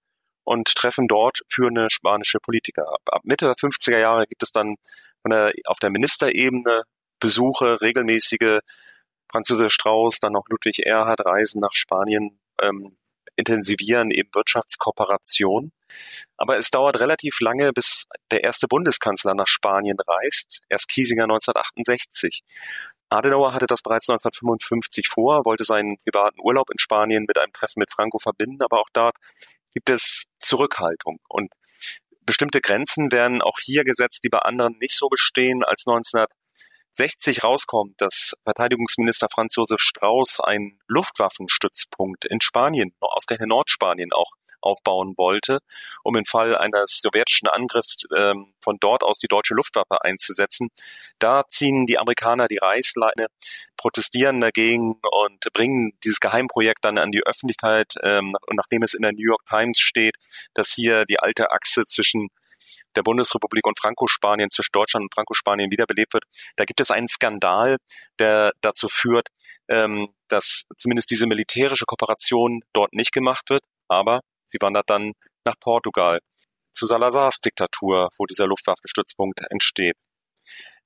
[0.44, 2.86] und treffen dort führende spanische Politiker.
[2.88, 4.76] Ab, ab Mitte der 50er Jahre gibt es dann
[5.26, 6.82] der, auf der Ministerebene
[7.20, 8.60] Besuche, regelmäßige
[9.30, 12.96] Franz Josef Strauß, dann auch Ludwig Erhard reisen nach Spanien, ähm,
[13.36, 15.72] intensivieren eben Wirtschaftskooperation.
[16.36, 20.60] Aber es dauert relativ lange, bis der erste Bundeskanzler nach Spanien reist.
[20.68, 22.42] Erst Kiesinger 1968.
[23.10, 27.80] Adenauer hatte das bereits 1955 vor, wollte seinen privaten Urlaub in Spanien mit einem Treffen
[27.80, 29.16] mit Franco verbinden, aber auch dort
[29.72, 31.18] gibt es Zurückhaltung.
[31.28, 31.52] Und
[32.28, 35.64] bestimmte Grenzen werden auch hier gesetzt, die bei anderen nicht so bestehen.
[35.64, 35.86] Als
[36.98, 45.14] 1960 rauskommt, dass Verteidigungsminister Franz Josef Strauß einen Luftwaffenstützpunkt in Spanien, ausgerechnet Nordspanien auch, aufbauen
[45.16, 45.60] wollte,
[46.02, 50.70] um im Fall eines sowjetischen Angriffs ähm, von dort aus die deutsche Luftwaffe einzusetzen.
[51.20, 53.28] Da ziehen die Amerikaner die Reißleine,
[53.76, 57.94] protestieren dagegen und bringen dieses Geheimprojekt dann an die Öffentlichkeit.
[58.02, 60.16] Ähm, und nachdem es in der New York Times steht,
[60.54, 62.28] dass hier die alte Achse zwischen
[62.96, 66.24] der Bundesrepublik und Franco-Spanien, zwischen Deutschland und Franco-Spanien wiederbelebt wird.
[66.56, 67.76] Da gibt es einen Skandal,
[68.18, 69.28] der dazu führt,
[69.68, 75.12] ähm, dass zumindest diese militärische Kooperation dort nicht gemacht wird, aber sie wandert dann
[75.44, 76.20] nach Portugal
[76.72, 79.96] zu Salazars Diktatur, wo dieser Luftwaffenstützpunkt entsteht.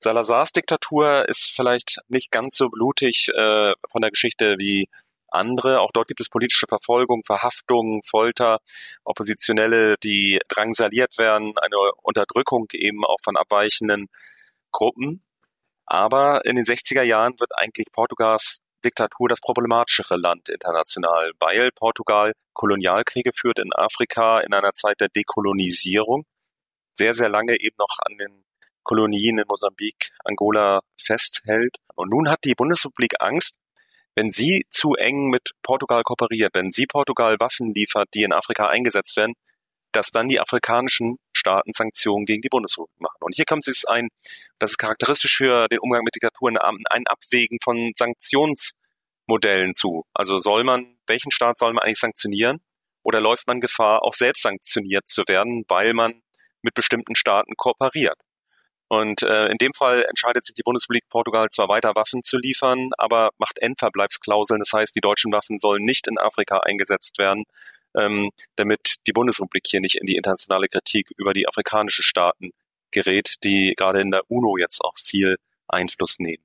[0.01, 4.87] Salazars Diktatur ist vielleicht nicht ganz so blutig äh, von der Geschichte wie
[5.35, 5.81] andere.
[5.81, 8.59] Auch dort gibt es politische Verfolgung, Verhaftungen, Folter,
[9.05, 14.09] Oppositionelle, die drangsaliert werden, eine Unterdrückung eben auch von abweichenden
[14.71, 15.25] Gruppen.
[15.87, 22.33] Aber in den 60er Jahren wird eigentlich Portugals Diktatur das problematischere Land international, weil Portugal
[22.53, 26.25] Kolonialkriege führt in Afrika in einer Zeit der Dekolonisierung,
[26.95, 28.45] sehr, sehr lange eben noch an den
[28.83, 31.77] Kolonien in Mosambik, Angola festhält.
[31.95, 33.59] Und nun hat die Bundesrepublik Angst,
[34.15, 38.67] wenn sie zu eng mit Portugal kooperiert, wenn sie Portugal Waffen liefert, die in Afrika
[38.67, 39.35] eingesetzt werden,
[39.93, 43.19] dass dann die afrikanischen Staaten Sanktionen gegen die Bundesrepublik machen.
[43.21, 44.09] Und hier kommt es ein,
[44.59, 50.05] das ist charakteristisch für den Umgang mit Diktaturen, ein Abwägen von Sanktionsmodellen zu.
[50.15, 52.61] Also soll man, welchen Staat soll man eigentlich sanktionieren?
[53.03, 56.23] Oder läuft man Gefahr, auch selbst sanktioniert zu werden, weil man
[56.63, 58.19] mit bestimmten Staaten kooperiert?
[58.93, 62.91] Und äh, in dem Fall entscheidet sich die Bundesrepublik Portugal zwar weiter Waffen zu liefern,
[62.99, 64.61] aber macht Endverbleibsklauseln.
[64.61, 67.45] Das heißt, die deutschen Waffen sollen nicht in Afrika eingesetzt werden,
[67.99, 72.51] ähm, damit die Bundesrepublik hier nicht in die internationale Kritik über die afrikanischen Staaten
[72.91, 75.37] gerät, die gerade in der UNO jetzt auch viel
[75.69, 76.45] Einfluss nehmen.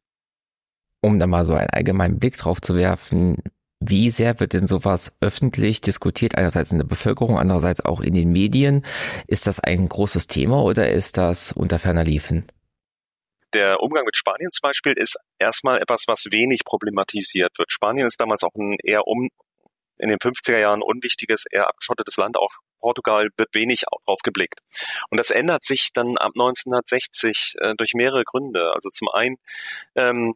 [1.01, 3.43] Um da mal so einen allgemeinen Blick drauf zu werfen,
[3.89, 8.31] wie sehr wird denn sowas öffentlich diskutiert, einerseits in der Bevölkerung, andererseits auch in den
[8.31, 8.85] Medien?
[9.27, 12.47] Ist das ein großes Thema oder ist das unter ferner Liefen?
[13.53, 17.71] Der Umgang mit Spanien zum Beispiel ist erstmal etwas, was wenig problematisiert wird.
[17.71, 19.29] Spanien ist damals auch ein eher um,
[19.97, 22.37] in den 50er Jahren unwichtiges, eher abgeschottetes Land.
[22.37, 24.59] Auch Portugal wird wenig drauf geblickt.
[25.09, 28.71] Und das ändert sich dann ab 1960 äh, durch mehrere Gründe.
[28.73, 29.37] Also zum einen
[29.95, 30.35] ähm,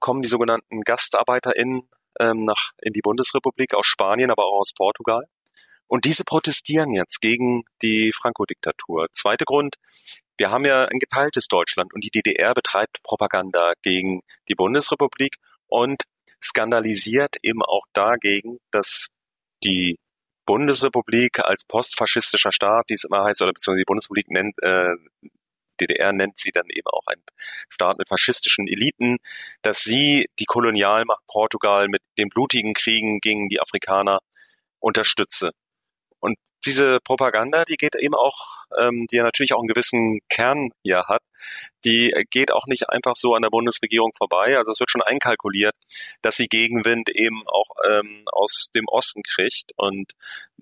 [0.00, 1.88] kommen die sogenannten GastarbeiterInnen
[2.20, 5.24] ähm, nach, in die Bundesrepublik aus Spanien, aber auch aus Portugal.
[5.86, 9.08] Und diese protestieren jetzt gegen die Franco-Diktatur.
[9.12, 9.76] Zweiter Grund,
[10.38, 16.02] wir haben ja ein geteiltes Deutschland und die DDR betreibt Propaganda gegen die Bundesrepublik und
[16.42, 19.08] skandalisiert eben auch dagegen, dass
[19.62, 19.98] die
[20.46, 24.94] Bundesrepublik als postfaschistischer Staat, wie es immer heißt, oder beziehungsweise die Bundesrepublik nennt, äh,
[25.80, 27.22] DDR nennt sie dann eben auch ein
[27.68, 29.18] Staat mit faschistischen Eliten,
[29.62, 34.20] dass sie die Kolonialmacht Portugal mit den blutigen Kriegen gegen die Afrikaner
[34.80, 35.50] unterstütze.
[36.20, 40.70] Und diese Propaganda, die geht eben auch ähm, die ja natürlich auch einen gewissen Kern
[40.82, 41.22] hier hat,
[41.84, 44.56] die geht auch nicht einfach so an der Bundesregierung vorbei.
[44.56, 45.74] Also es wird schon einkalkuliert,
[46.22, 49.72] dass sie Gegenwind eben auch ähm, aus dem Osten kriegt.
[49.76, 50.12] Und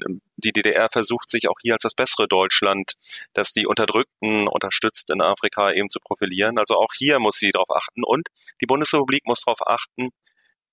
[0.04, 2.94] ähm, die DDR versucht sich auch hier als das bessere Deutschland,
[3.34, 6.58] das die Unterdrückten unterstützt in Afrika eben zu profilieren.
[6.58, 8.02] Also auch hier muss sie darauf achten.
[8.04, 8.28] Und
[8.60, 10.10] die Bundesrepublik muss darauf achten,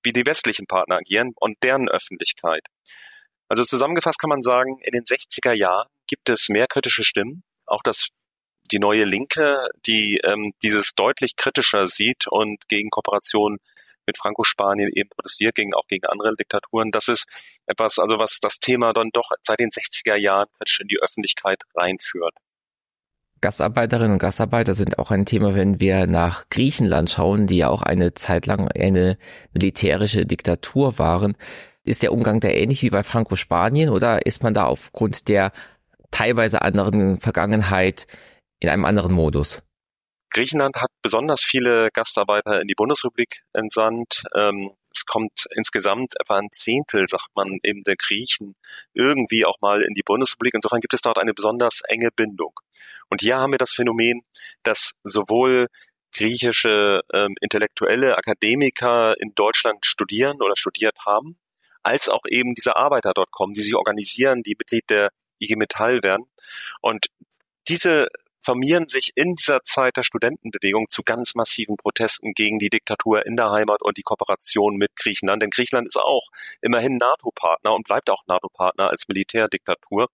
[0.04, 2.66] wie die westlichen Partner agieren und deren Öffentlichkeit.
[3.48, 7.82] Also zusammengefasst kann man sagen, in den 60er Jahren gibt es mehr kritische Stimmen, auch
[7.84, 8.10] das
[8.72, 13.60] die neue Linke, die ähm, dieses deutlich kritischer sieht und gegen Kooperation
[14.06, 16.92] mit Franco-Spanien eben protestiert, gegen, auch gegen andere Diktaturen.
[16.92, 17.28] Das ist
[17.66, 20.48] etwas, also was das Thema dann doch seit den 60er Jahren
[20.80, 22.34] in die Öffentlichkeit reinführt.
[23.42, 27.84] Gastarbeiterinnen und Gastarbeiter sind auch ein Thema, wenn wir nach Griechenland schauen, die ja auch
[27.84, 29.18] eine Zeit lang eine
[29.54, 31.38] militärische Diktatur waren.
[31.88, 35.54] Ist der Umgang da ähnlich wie bei Franco-Spanien oder ist man da aufgrund der
[36.12, 38.08] teilweise anderen Vergangenheit
[38.60, 39.64] in einem anderen Modus?
[40.32, 44.24] Griechenland hat besonders viele Gastarbeiter in die Bundesrepublik entsandt.
[44.36, 48.56] Ähm, es kommt insgesamt etwa ein Zehntel, sagt man, eben der Griechen
[48.94, 50.56] irgendwie auch mal in die Bundesrepublik.
[50.56, 52.54] Insofern gibt es dort eine besonders enge Bindung.
[53.10, 54.24] Und hier haben wir das Phänomen,
[54.64, 55.68] dass sowohl
[56.14, 61.38] griechische ähm, intellektuelle Akademiker in Deutschland studieren oder studiert haben,
[61.84, 66.04] als auch eben diese Arbeiter dort kommen, die sich organisieren, die Mitglied der IG Metall
[66.04, 66.26] werden.
[66.82, 67.08] Und
[67.68, 68.08] diese
[68.48, 73.36] formieren sich in dieser Zeit der Studentenbewegung zu ganz massiven Protesten gegen die Diktatur in
[73.36, 75.42] der Heimat und die Kooperation mit Griechenland.
[75.44, 76.30] Denn Griechenland ist auch
[76.62, 80.08] immerhin NATO-Partner und bleibt auch NATO-Partner als Militärdiktatur.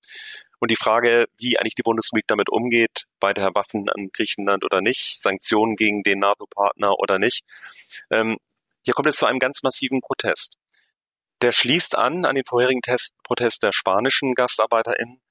[0.60, 5.22] Und die Frage, wie eigentlich die Bundesrepublik damit umgeht, weiter Waffen an Griechenland oder nicht,
[5.22, 7.44] Sanktionen gegen den NATO-Partner oder nicht,
[8.10, 8.38] ähm,
[8.84, 10.58] hier kommt es zu einem ganz massiven Protest.
[11.44, 15.22] Der schließt an an den vorherigen Test, Protest der spanischen GastarbeiterInnen.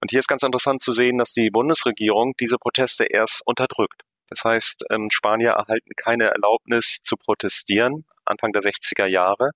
[0.00, 4.02] Und hier ist ganz interessant zu sehen, dass die Bundesregierung diese Proteste erst unterdrückt.
[4.28, 9.50] Das heißt, ähm, Spanier erhalten keine Erlaubnis zu protestieren Anfang der 60er Jahre.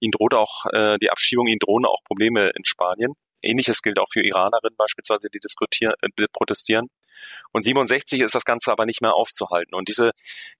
[0.00, 3.14] Ihnen droht auch äh, die Abschiebung, ihnen drohen auch Probleme in Spanien.
[3.42, 6.88] Ähnliches gilt auch für Iranerinnen beispielsweise, die diskutieren, äh, protestieren.
[7.52, 9.74] Und 67 ist das Ganze aber nicht mehr aufzuhalten.
[9.74, 10.12] Und diese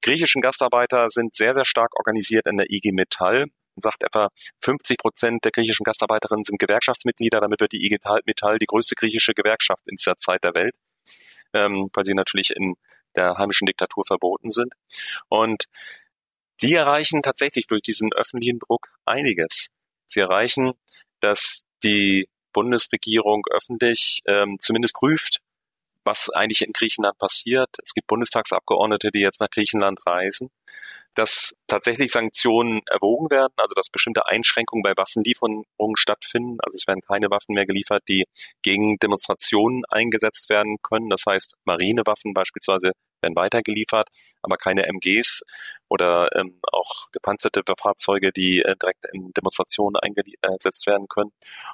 [0.03, 3.46] griechischen Gastarbeiter sind sehr, sehr stark organisiert in der IG Metall.
[3.81, 4.29] Sagt etwa
[4.62, 7.40] 50 Prozent der griechischen Gastarbeiterinnen sind Gewerkschaftsmitglieder.
[7.40, 10.75] Damit wird die IG Metall die größte griechische Gewerkschaft in dieser Zeit der Welt,
[11.55, 12.75] ähm, weil sie natürlich in
[13.16, 14.73] der heimischen Diktatur verboten sind.
[15.29, 15.64] Und
[16.62, 19.69] die erreichen tatsächlich durch diesen öffentlichen Druck einiges.
[20.07, 20.73] Sie erreichen,
[21.21, 25.40] dass die Bundesregierung öffentlich ähm, zumindest prüft,
[26.11, 27.70] was eigentlich in Griechenland passiert.
[27.85, 30.51] Es gibt Bundestagsabgeordnete, die jetzt nach Griechenland reisen,
[31.14, 36.59] dass tatsächlich Sanktionen erwogen werden, also dass bestimmte Einschränkungen bei Waffenlieferungen stattfinden.
[36.64, 38.25] Also es werden keine Waffen mehr geliefert, die
[38.62, 41.11] gegen Demonstrationen eingesetzt werden können.
[41.11, 42.90] Das heißt, Marinewaffen beispielsweise
[43.23, 44.09] werden weitergeliefert,
[44.42, 45.42] aber keine MGs
[45.88, 51.31] oder ähm, auch gepanzerte Fahrzeuge, die äh, direkt in Demonstrationen eingesetzt werden können.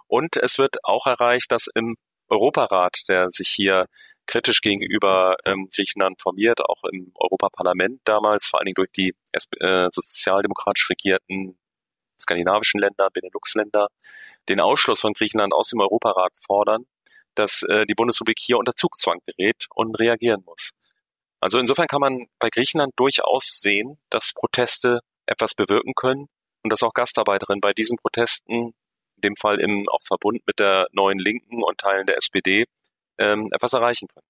[0.09, 1.97] Und es wird auch erreicht, dass im
[2.29, 3.87] Europarat, der sich hier
[4.27, 9.15] kritisch gegenüber ähm, Griechenland formiert, auch im Europaparlament damals, vor allen Dingen durch die
[9.61, 11.59] äh, sozialdemokratisch regierten
[12.21, 13.89] skandinavischen Länder, Benelux-Länder,
[14.49, 16.87] den Ausschluss von Griechenland aus dem Europarat fordern,
[17.35, 20.73] dass äh, die Bundesrepublik hier unter Zugzwang gerät und reagieren muss.
[21.41, 26.29] Also insofern kann man bei Griechenland durchaus sehen, dass Proteste etwas bewirken können
[26.63, 28.75] und dass auch Gastarbeiterinnen bei diesen Protesten,
[29.17, 32.65] in dem Fall im auch Verbund mit der neuen Linken und Teilen der SPD,
[33.19, 34.27] ähm, etwas erreichen können.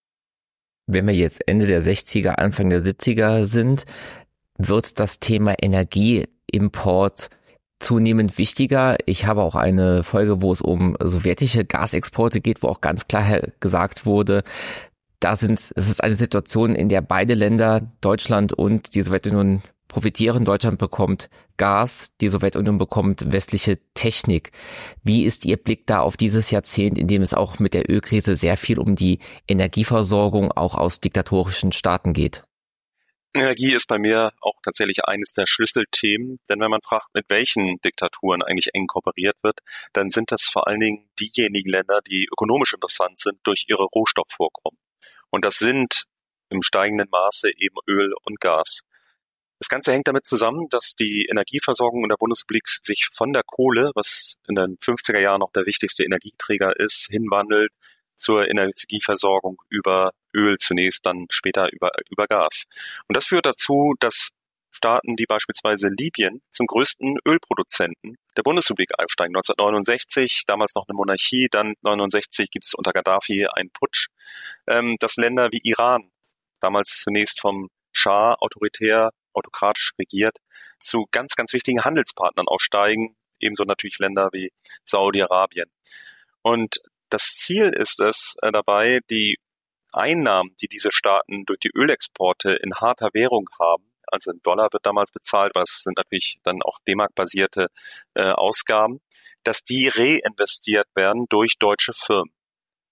[0.88, 3.84] Wenn wir jetzt Ende der 60er, Anfang der 70er sind,
[4.56, 7.28] wird das Thema Energieimport
[7.80, 8.96] zunehmend wichtiger.
[9.04, 13.40] Ich habe auch eine Folge, wo es um sowjetische Gasexporte geht, wo auch ganz klar
[13.60, 14.44] gesagt wurde,
[15.20, 19.62] da sind, es ist eine Situation, in der beide Länder, Deutschland und die Sowjetunion,
[19.96, 20.44] profitieren.
[20.44, 24.52] Deutschland bekommt Gas, die Sowjetunion bekommt westliche Technik.
[25.02, 28.36] Wie ist Ihr Blick da auf dieses Jahrzehnt, in dem es auch mit der Ölkrise
[28.36, 32.44] sehr viel um die Energieversorgung auch aus diktatorischen Staaten geht?
[33.32, 37.78] Energie ist bei mir auch tatsächlich eines der Schlüsselthemen, denn wenn man fragt, mit welchen
[37.80, 39.60] Diktaturen eigentlich eng kooperiert wird,
[39.94, 44.78] dann sind das vor allen Dingen diejenigen Länder, die ökonomisch interessant sind durch ihre Rohstoffvorkommen.
[45.30, 46.04] Und das sind
[46.50, 48.82] im steigenden Maße eben Öl und Gas.
[49.58, 53.90] Das Ganze hängt damit zusammen, dass die Energieversorgung in der Bundesrepublik sich von der Kohle,
[53.94, 57.72] was in den 50er Jahren noch der wichtigste Energieträger ist, hinwandelt
[58.16, 62.64] zur Energieversorgung über Öl zunächst, dann später über, über Gas.
[63.08, 64.30] Und das führt dazu, dass
[64.70, 69.34] Staaten wie beispielsweise Libyen zum größten Ölproduzenten der Bundesrepublik einsteigen.
[69.34, 74.08] 1969, damals noch eine Monarchie, dann 1969 gibt es unter Gaddafi einen Putsch.
[74.66, 76.10] Ähm, dass Länder wie Iran,
[76.60, 80.38] damals zunächst vom Schah autoritär, autokratisch regiert,
[80.78, 84.50] zu ganz, ganz wichtigen Handelspartnern aussteigen, ebenso natürlich Länder wie
[84.84, 85.70] Saudi-Arabien.
[86.42, 86.78] Und
[87.10, 89.36] das Ziel ist es äh, dabei, die
[89.92, 94.86] Einnahmen, die diese Staaten durch die Ölexporte in harter Währung haben, also in Dollar wird
[94.86, 97.68] damals bezahlt, was sind natürlich dann auch D-Mark-basierte
[98.14, 99.00] äh, Ausgaben,
[99.42, 102.32] dass die reinvestiert werden durch deutsche Firmen.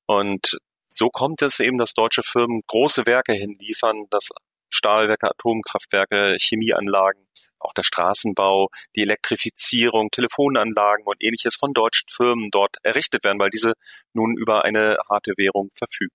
[0.07, 4.29] Und so kommt es eben, dass deutsche Firmen große Werke hinliefern, dass
[4.75, 7.27] Stahlwerke, Atomkraftwerke, Chemieanlagen,
[7.59, 13.51] auch der Straßenbau, die Elektrifizierung, Telefonanlagen und ähnliches von deutschen Firmen dort errichtet werden, weil
[13.51, 13.75] diese
[14.13, 16.15] nun über eine harte Währung verfügen.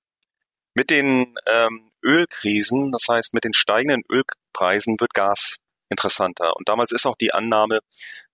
[0.75, 5.57] Mit den ähm, Ölkrisen, das heißt mit den steigenden Ölpreisen wird Gas
[5.89, 6.55] interessanter.
[6.55, 7.79] Und damals ist auch die Annahme,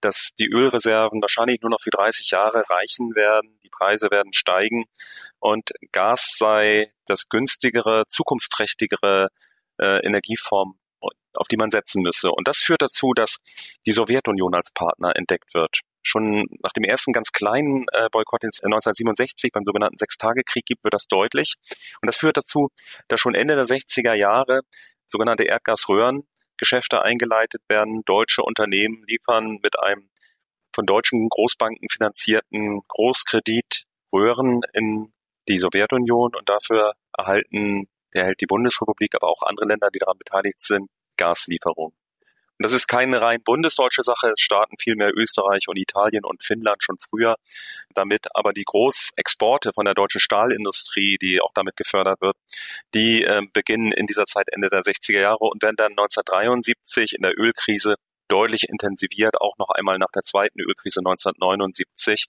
[0.01, 4.85] dass die Ölreserven wahrscheinlich nur noch für 30 Jahre reichen werden, die Preise werden steigen
[5.39, 9.29] und Gas sei das günstigere, zukunftsträchtigere
[9.79, 10.79] äh, Energieform,
[11.33, 12.31] auf die man setzen müsse.
[12.31, 13.37] Und das führt dazu, dass
[13.85, 19.51] die Sowjetunion als Partner entdeckt wird schon nach dem ersten ganz kleinen äh, Boykott 1967
[19.51, 21.55] beim sogenannten Sechstagekrieg gibt, wird das deutlich.
[22.01, 22.69] Und das führt dazu,
[23.07, 24.61] dass schon Ende der 60er Jahre
[25.07, 28.03] sogenannte Erdgasröhrengeschäfte eingeleitet werden.
[28.05, 30.09] Deutsche Unternehmen liefern mit einem
[30.73, 35.13] von deutschen Großbanken finanzierten Großkredit Röhren in
[35.47, 40.61] die Sowjetunion und dafür erhalten, erhält die Bundesrepublik, aber auch andere Länder, die daran beteiligt
[40.61, 41.95] sind, Gaslieferungen.
[42.57, 44.27] Und das ist keine rein bundesdeutsche Sache.
[44.27, 47.35] Es starten vielmehr Österreich und Italien und Finnland schon früher
[47.93, 48.27] damit.
[48.33, 52.37] Aber die Großexporte von der deutschen Stahlindustrie, die auch damit gefördert wird,
[52.93, 57.23] die äh, beginnen in dieser Zeit Ende der 60er Jahre und werden dann 1973 in
[57.23, 57.95] der Ölkrise
[58.27, 62.25] deutlich intensiviert, auch noch einmal nach der zweiten Ölkrise 1979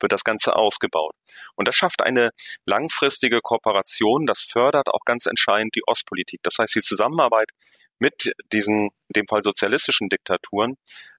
[0.00, 1.14] wird das Ganze ausgebaut.
[1.54, 2.30] Und das schafft eine
[2.66, 6.40] langfristige Kooperation, das fördert auch ganz entscheidend die Ostpolitik.
[6.42, 7.50] Das heißt, die Zusammenarbeit
[7.98, 10.76] mit diesen, in dem Fall sozialistischen Diktaturen,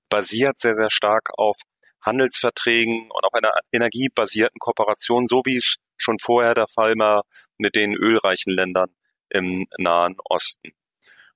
[0.10, 1.58] basiert sehr, sehr stark auf
[2.02, 7.24] Handelsverträgen und auf einer energiebasierten Kooperation, so wie es schon vorher der Fall war
[7.58, 8.90] mit den ölreichen Ländern
[9.30, 10.74] im Nahen Osten.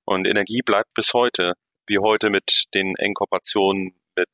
[0.05, 1.53] Und Energie bleibt bis heute,
[1.89, 4.29] wie heute mit den engen Kooperationen mit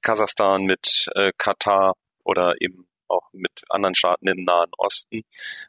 [0.00, 1.94] Kasachstan, mit äh, Katar
[2.24, 5.22] oder eben auch mit anderen Staaten im Nahen Osten,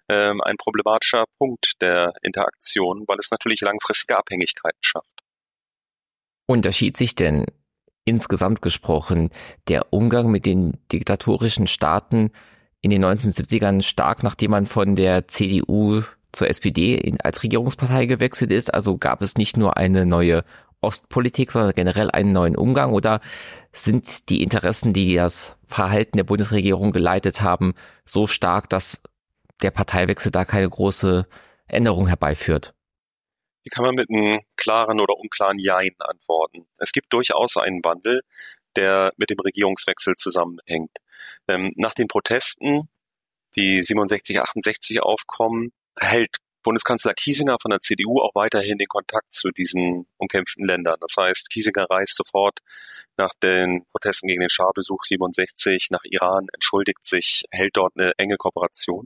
[0.10, 5.10] ähm, ein problematischer Punkt der Interaktion, weil es natürlich langfristige Abhängigkeiten schafft.
[6.48, 7.46] Unterschied sich denn
[8.06, 9.30] insgesamt gesprochen
[9.68, 12.32] der Umgang mit den diktatorischen Staaten
[12.82, 18.52] in den 1970ern stark, nachdem man von der CDU zur SPD in, als Regierungspartei gewechselt
[18.52, 18.74] ist?
[18.74, 20.44] Also gab es nicht nur eine neue
[20.84, 22.94] Ostpolitik, sondern generell einen neuen Umgang?
[22.94, 23.22] Oder
[23.72, 27.74] sind die Interessen, die das Verhalten der Bundesregierung geleitet haben,
[28.06, 29.02] so stark, dass
[29.62, 31.28] der Parteiwechsel da keine große
[31.68, 32.74] Änderung herbeiführt?
[33.64, 36.68] Hier kann man mit einem klaren oder unklaren Jein antworten.
[36.78, 38.22] Es gibt durchaus einen Wandel,
[38.76, 40.92] der mit dem Regierungswechsel zusammenhängt.
[41.48, 42.90] Ähm, nach den Protesten,
[43.56, 49.52] die 67, 68 aufkommen, hält Bundeskanzler Kiesinger von der CDU auch weiterhin den Kontakt zu
[49.52, 50.98] diesen umkämpften Ländern.
[51.02, 52.60] Das heißt, Kiesinger reist sofort
[53.18, 58.38] nach den Protesten gegen den Scharbesuch 67 nach Iran, entschuldigt sich, hält dort eine enge
[58.38, 59.06] Kooperation.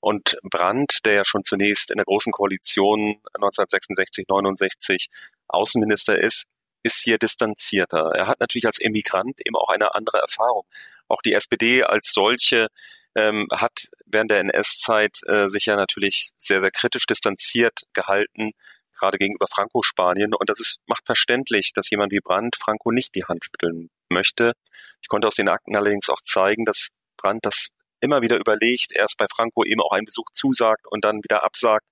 [0.00, 5.08] Und Brandt, der ja schon zunächst in der Großen Koalition 1966, 69
[5.48, 6.46] Außenminister ist,
[6.82, 8.10] ist hier distanzierter.
[8.14, 10.64] Er hat natürlich als Emigrant eben auch eine andere Erfahrung.
[11.08, 12.66] Auch die SPD als solche
[13.14, 18.52] ähm, hat während der NS-Zeit äh, sich ja natürlich sehr, sehr kritisch distanziert gehalten,
[18.98, 20.34] gerade gegenüber Franco-Spanien.
[20.34, 24.52] Und das ist, macht verständlich, dass jemand wie Brandt Franco nicht die Hand schütteln möchte.
[25.00, 27.68] Ich konnte aus den Akten allerdings auch zeigen, dass Brandt das
[28.00, 31.86] immer wieder überlegt, erst bei Franco eben auch einen Besuch zusagt und dann wieder absagt.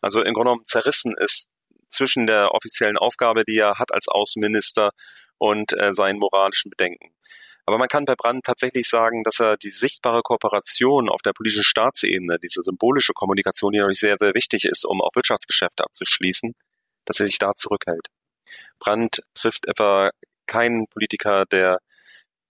[0.00, 1.48] Also im Grunde genommen zerrissen ist
[1.88, 4.90] zwischen der offiziellen Aufgabe, die er hat als Außenminister
[5.38, 7.14] und äh, seinen moralischen Bedenken.
[7.66, 11.64] Aber man kann bei Brandt tatsächlich sagen, dass er die sichtbare Kooperation auf der politischen
[11.64, 16.54] Staatsebene, diese symbolische Kommunikation, die natürlich sehr, sehr wichtig ist, um auch Wirtschaftsgeschäfte abzuschließen,
[17.04, 18.08] dass er sich da zurückhält.
[18.78, 20.10] Brandt trifft etwa
[20.46, 21.78] keinen Politiker der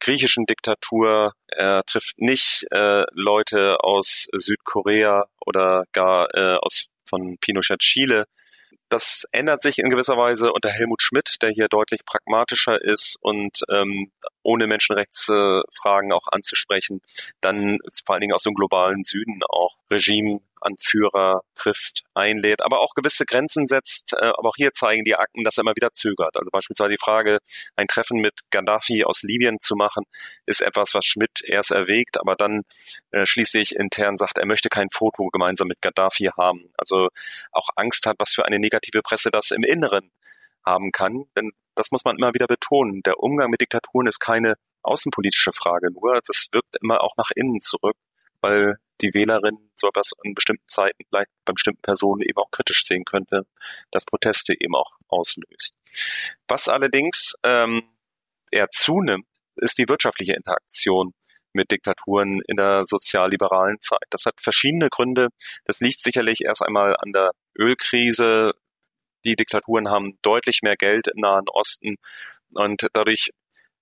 [0.00, 1.34] griechischen Diktatur.
[1.48, 8.24] Er trifft nicht äh, Leute aus Südkorea oder gar äh, aus von Pinochet Chile.
[8.90, 13.62] Das ändert sich in gewisser Weise unter Helmut Schmidt, der hier deutlich pragmatischer ist und
[13.70, 14.10] ähm,
[14.42, 17.00] ohne Menschenrechtsfragen auch anzusprechen,
[17.40, 22.94] dann vor allen Dingen aus dem globalen Süden auch Regime Anführer trifft, einlädt, aber auch
[22.94, 24.12] gewisse Grenzen setzt.
[24.14, 26.36] Äh, aber auch hier zeigen die Akten, dass er immer wieder zögert.
[26.36, 27.38] Also beispielsweise die Frage,
[27.76, 30.04] ein Treffen mit Gaddafi aus Libyen zu machen,
[30.46, 32.62] ist etwas, was Schmidt erst erwägt, aber dann
[33.10, 36.72] äh, schließlich intern sagt, er möchte kein Foto gemeinsam mit Gaddafi haben.
[36.76, 37.08] Also
[37.52, 40.10] auch Angst hat, was für eine negative Presse das im Inneren
[40.64, 41.24] haben kann.
[41.36, 43.02] Denn das muss man immer wieder betonen.
[43.02, 46.20] Der Umgang mit Diktaturen ist keine außenpolitische Frage nur.
[46.26, 47.96] Das wirkt immer auch nach innen zurück,
[48.40, 52.84] weil die Wählerin so etwas an bestimmten Zeiten vielleicht bei bestimmten Personen eben auch kritisch
[52.84, 53.46] sehen könnte,
[53.90, 55.74] dass Proteste eben auch auslöst.
[56.48, 57.82] Was allerdings ähm,
[58.50, 59.26] eher zunimmt,
[59.56, 61.12] ist die wirtschaftliche Interaktion
[61.52, 64.04] mit Diktaturen in der sozialliberalen Zeit.
[64.10, 65.28] Das hat verschiedene Gründe.
[65.64, 68.52] Das liegt sicherlich erst einmal an der Ölkrise.
[69.24, 71.96] Die Diktaturen haben deutlich mehr Geld im Nahen Osten
[72.54, 73.30] und dadurch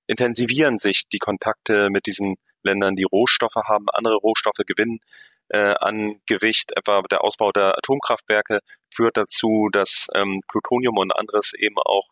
[0.06, 5.00] intensivieren sich die Kontakte mit diesen Ländern, die Rohstoffe haben, andere Rohstoffe gewinnen
[5.48, 6.72] äh, an Gewicht.
[6.76, 8.60] Etwa der Ausbau der Atomkraftwerke
[8.92, 12.08] führt dazu, dass ähm, Plutonium und anderes eben auch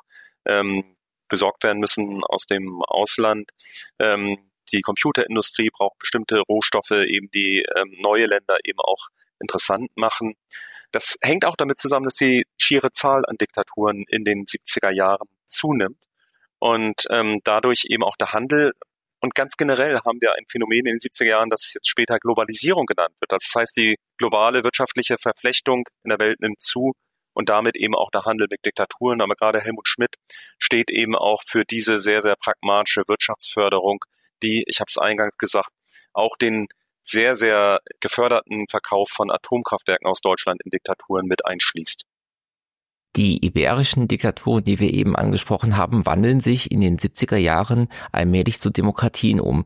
[0.47, 0.97] ähm,
[1.29, 3.51] besorgt werden müssen aus dem Ausland.
[3.99, 4.39] Ähm,
[4.73, 9.09] die Computerindustrie braucht bestimmte Rohstoffe, eben die ähm, neue Länder eben auch
[9.41, 10.35] interessant machen.
[10.93, 15.29] Das hängt auch damit zusammen, dass die schiere Zahl an Diktaturen in den 70er Jahren
[15.47, 15.99] zunimmt
[16.59, 18.73] und ähm, dadurch eben auch der Handel
[19.21, 22.87] und ganz generell haben wir ein Phänomen in den 70er Jahren, das jetzt später Globalisierung
[22.87, 23.33] genannt wird.
[23.33, 26.93] Das heißt, die globale wirtschaftliche Verflechtung in der Welt nimmt zu
[27.33, 29.21] und damit eben auch der Handel mit Diktaturen.
[29.21, 30.17] Aber gerade Helmut Schmidt
[30.59, 34.05] steht eben auch für diese sehr, sehr pragmatische Wirtschaftsförderung,
[34.43, 35.71] die, ich habe es eingangs gesagt,
[36.13, 36.67] auch den
[37.03, 42.05] sehr, sehr geförderten Verkauf von Atomkraftwerken aus Deutschland in Diktaturen mit einschließt.
[43.17, 48.59] Die iberischen Diktaturen, die wir eben angesprochen haben, wandeln sich in den 70er Jahren allmählich
[48.59, 49.65] zu Demokratien um.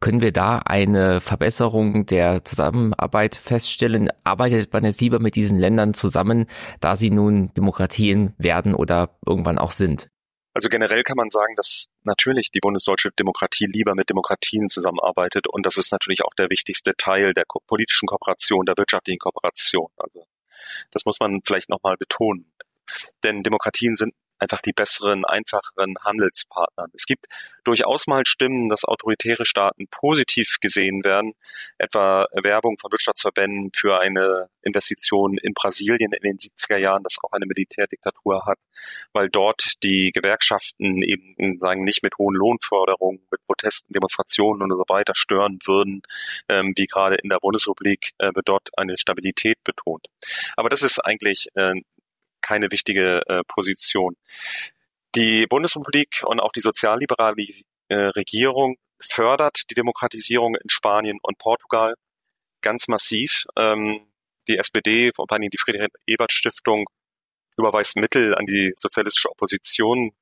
[0.00, 4.10] Können wir da eine Verbesserung der Zusammenarbeit feststellen?
[4.24, 6.46] Arbeitet man jetzt lieber mit diesen Ländern zusammen,
[6.80, 10.08] da sie nun Demokratien werden oder irgendwann auch sind?
[10.54, 15.66] Also generell kann man sagen, dass natürlich die bundesdeutsche Demokratie lieber mit Demokratien zusammenarbeitet und
[15.66, 19.88] das ist natürlich auch der wichtigste Teil der politischen Kooperation, der wirtschaftlichen Kooperation.
[19.98, 20.26] Also
[20.90, 22.50] das muss man vielleicht nochmal betonen.
[23.24, 26.86] Denn Demokratien sind einfach die besseren, einfacheren Handelspartner.
[26.94, 27.26] Es gibt
[27.64, 31.32] durchaus mal Stimmen, dass autoritäre Staaten positiv gesehen werden,
[31.76, 37.32] etwa Werbung von Wirtschaftsverbänden für eine Investition in Brasilien in den 70er Jahren, das auch
[37.32, 38.58] eine Militärdiktatur hat,
[39.12, 44.84] weil dort die Gewerkschaften eben sagen, nicht mit hohen Lohnforderungen, mit Protesten, Demonstrationen und so
[44.88, 46.02] weiter stören würden,
[46.48, 50.06] ähm, wie gerade in der Bundesrepublik äh, dort eine Stabilität betont.
[50.56, 51.74] Aber das ist eigentlich äh,
[52.48, 54.16] keine wichtige äh, Position.
[55.14, 57.46] Die Bundesrepublik und auch die sozialliberale
[57.88, 61.94] äh, Regierung fördert die Demokratisierung in Spanien und Portugal
[62.62, 63.44] ganz massiv.
[63.56, 64.00] Ähm,
[64.48, 66.86] die SPD, vor allem die Friedrich-Ebert-Stiftung,
[67.58, 70.12] überweist Mittel an die sozialistische Opposition.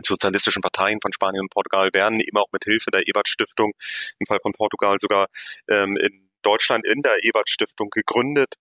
[0.00, 3.72] Die sozialistischen Parteien von Spanien und Portugal werden eben auch mit Hilfe der Ebert-Stiftung,
[4.18, 5.26] im Fall von Portugal sogar
[5.68, 8.54] ähm, in Deutschland in der Ebert-Stiftung gegründet.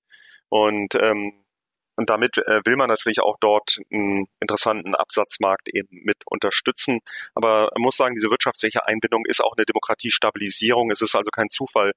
[0.49, 1.44] Und ähm,
[1.95, 6.99] und damit äh, will man natürlich auch dort einen interessanten Absatzmarkt eben mit unterstützen.
[7.33, 10.91] Aber man muss sagen, diese wirtschaftliche Einbindung ist auch eine Demokratiestabilisierung.
[10.91, 11.93] Es ist also kein Zufall,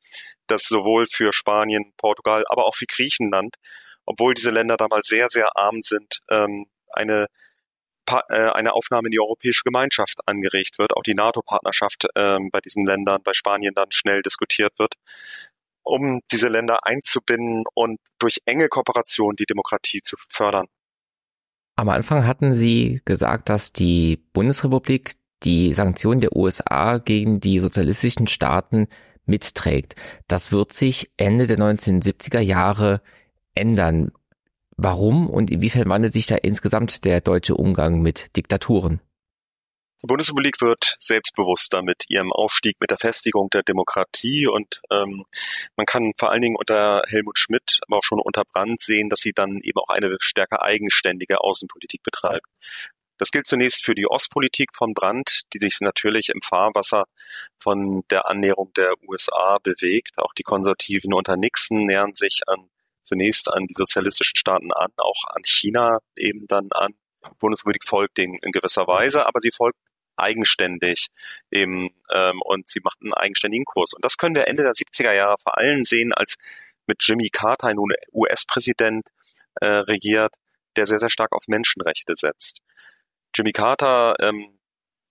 [0.47, 3.57] dass sowohl für Spanien, Portugal, aber auch für Griechenland,
[4.07, 7.27] obwohl diese Länder damals sehr, sehr arm sind, ähm, eine
[8.31, 12.87] äh, eine Aufnahme in die Europäische Gemeinschaft angeregt wird, auch die NATO-Partnerschaft ähm, bei diesen
[12.87, 14.95] Ländern, bei Spanien dann schnell diskutiert wird
[15.89, 20.67] um diese Länder einzubinden und durch enge Kooperation die Demokratie zu fördern.
[21.77, 25.15] Am Anfang hatten Sie gesagt, dass die Bundesrepublik
[25.45, 28.89] die Sanktionen der USA gegen die sozialistischen Staaten
[29.25, 29.95] mitträgt.
[30.27, 33.01] Das wird sich Ende der 1970er Jahre
[33.55, 34.11] ändern.
[34.77, 39.01] Warum und inwiefern wandelt sich da insgesamt der deutsche Umgang mit Diktaturen?
[40.01, 45.25] Die Bundesrepublik wird selbstbewusster mit ihrem Aufstieg, mit der Festigung der Demokratie und ähm,
[45.77, 49.21] man kann vor allen Dingen unter Helmut Schmidt, aber auch schon unter Brandt sehen, dass
[49.21, 52.47] sie dann eben auch eine stärker eigenständige Außenpolitik betreibt.
[53.19, 57.07] Das gilt zunächst für die Ostpolitik von Brandt, die sich natürlich im Fahrwasser
[57.59, 60.13] von der Annäherung der USA bewegt.
[60.19, 62.71] Auch die Konservativen unter Nixon nähern sich an
[63.03, 66.95] zunächst an die sozialistischen Staaten an, auch an China eben dann an.
[67.39, 69.79] Bundesrepublik folgt denen in gewisser Weise, aber sie folgt
[70.17, 71.09] eigenständig
[71.51, 73.95] eben, ähm, und sie macht einen eigenständigen Kurs.
[73.95, 76.37] Und das können wir Ende der 70er Jahre vor allem sehen, als
[76.87, 77.79] mit Jimmy Carter, ein
[78.13, 79.07] US-Präsident,
[79.61, 80.33] äh, regiert,
[80.77, 82.61] der sehr, sehr stark auf Menschenrechte setzt.
[83.35, 84.59] Jimmy Carter ähm,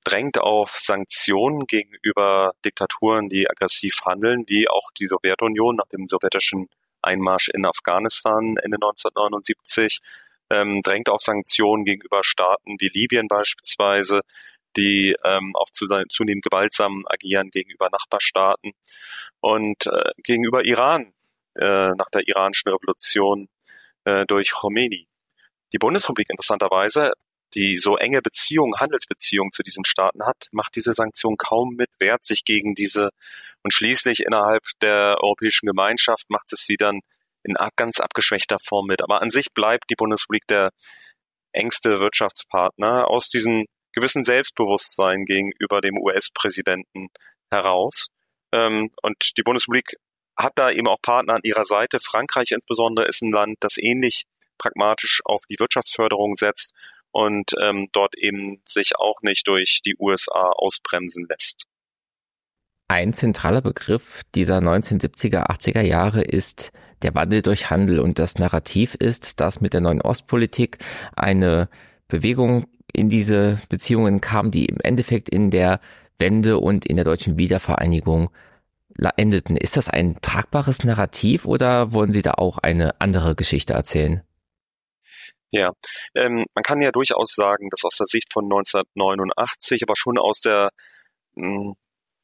[0.03, 6.69] drängt auf Sanktionen gegenüber Diktaturen, die aggressiv handeln, wie auch die Sowjetunion nach dem sowjetischen
[7.01, 9.99] Einmarsch in Afghanistan Ende 1979,
[10.49, 14.21] ähm, drängt auf Sanktionen gegenüber Staaten wie Libyen beispielsweise,
[14.75, 18.73] die ähm, auch zu zunehmend gewaltsam agieren gegenüber Nachbarstaaten
[19.39, 21.13] und äh, gegenüber Iran
[21.55, 23.49] äh, nach der iranischen Revolution
[24.05, 25.07] äh, durch Khomeini.
[25.73, 27.13] Die Bundesrepublik interessanterweise,
[27.55, 32.23] die so enge Beziehungen, Handelsbeziehungen zu diesen Staaten hat, macht diese Sanktionen kaum mit, wehrt
[32.23, 33.09] sich gegen diese
[33.63, 37.01] und schließlich innerhalb der Europäischen Gemeinschaft macht es sie dann
[37.47, 39.01] in ganz abgeschwächter Form mit.
[39.01, 40.71] Aber an sich bleibt die Bundesrepublik der
[41.53, 47.07] engste Wirtschaftspartner aus diesen gewissen Selbstbewusstsein gegenüber dem US-Präsidenten
[47.49, 48.07] heraus.
[48.53, 49.95] Ähm, und die Bundesrepublik
[50.37, 51.99] hat da eben auch Partner an ihrer Seite.
[51.99, 54.25] Frankreich insbesondere ist ein Land, das ähnlich
[54.59, 56.73] pragmatisch auf die Wirtschaftsförderung setzt
[57.11, 61.65] und ähm, dort eben sich auch nicht durch die USA ausbremsen lässt.
[62.89, 66.71] Ein zentraler Begriff dieser 1970er, 80er Jahre ist
[67.01, 70.77] der Wandel durch Handel und das Narrativ ist, dass mit der neuen Ostpolitik
[71.15, 71.69] eine
[72.07, 75.81] Bewegung in diese Beziehungen kam, die im Endeffekt in der
[76.17, 78.29] Wende und in der deutschen Wiedervereinigung
[79.17, 79.57] endeten.
[79.57, 84.23] Ist das ein tragbares Narrativ oder wollen Sie da auch eine andere Geschichte erzählen?
[85.51, 85.71] Ja,
[86.15, 90.41] ähm, man kann ja durchaus sagen, dass aus der Sicht von 1989, aber schon aus
[90.41, 90.71] der
[91.35, 91.75] hm,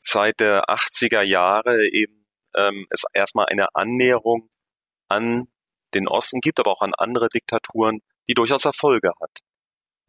[0.03, 2.25] Zeit der 80er Jahre eben
[2.55, 4.49] ähm, es erstmal eine Annäherung
[5.09, 5.47] an
[5.93, 9.39] den Osten gibt, aber auch an andere Diktaturen, die durchaus Erfolge hat.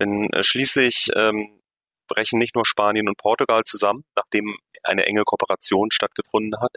[0.00, 1.60] Denn äh, schließlich ähm,
[2.08, 6.76] brechen nicht nur Spanien und Portugal zusammen, nachdem eine enge Kooperation stattgefunden hat,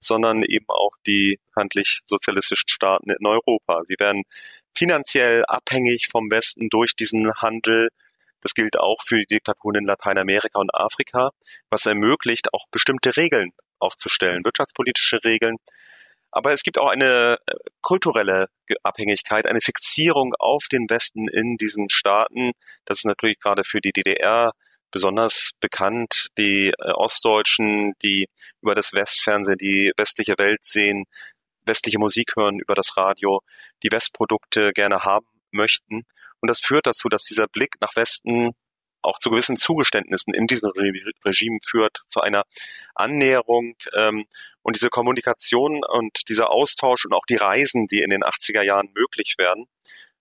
[0.00, 3.82] sondern eben auch die handlich sozialistischen Staaten in Europa.
[3.84, 4.22] Sie werden
[4.74, 7.90] finanziell abhängig vom Westen durch diesen Handel.
[8.42, 11.30] Das gilt auch für die Diktaturen in Lateinamerika und Afrika,
[11.70, 15.56] was ermöglicht, auch bestimmte Regeln aufzustellen, wirtschaftspolitische Regeln,
[16.30, 18.48] Aber es gibt auch eine äh, kulturelle
[18.82, 22.52] Abhängigkeit, eine Fixierung auf den Westen in diesen Staaten.
[22.86, 24.52] Das ist natürlich gerade für die DDR
[24.90, 26.28] besonders bekannt.
[26.38, 28.28] Die äh, Ostdeutschen, die
[28.62, 31.04] über das Westfernsehen die westliche Welt sehen,
[31.66, 33.40] westliche Musik hören über das Radio,
[33.82, 36.04] die Westprodukte gerne haben möchten.
[36.42, 38.50] Und das führt dazu, dass dieser Blick nach Westen
[39.00, 40.92] auch zu gewissen Zugeständnissen in diesem Re
[41.24, 42.44] Regime führt, zu einer
[42.94, 44.26] Annäherung ähm,
[44.62, 48.90] und diese Kommunikation und dieser Austausch und auch die Reisen, die in den 80er Jahren
[48.94, 49.66] möglich werden,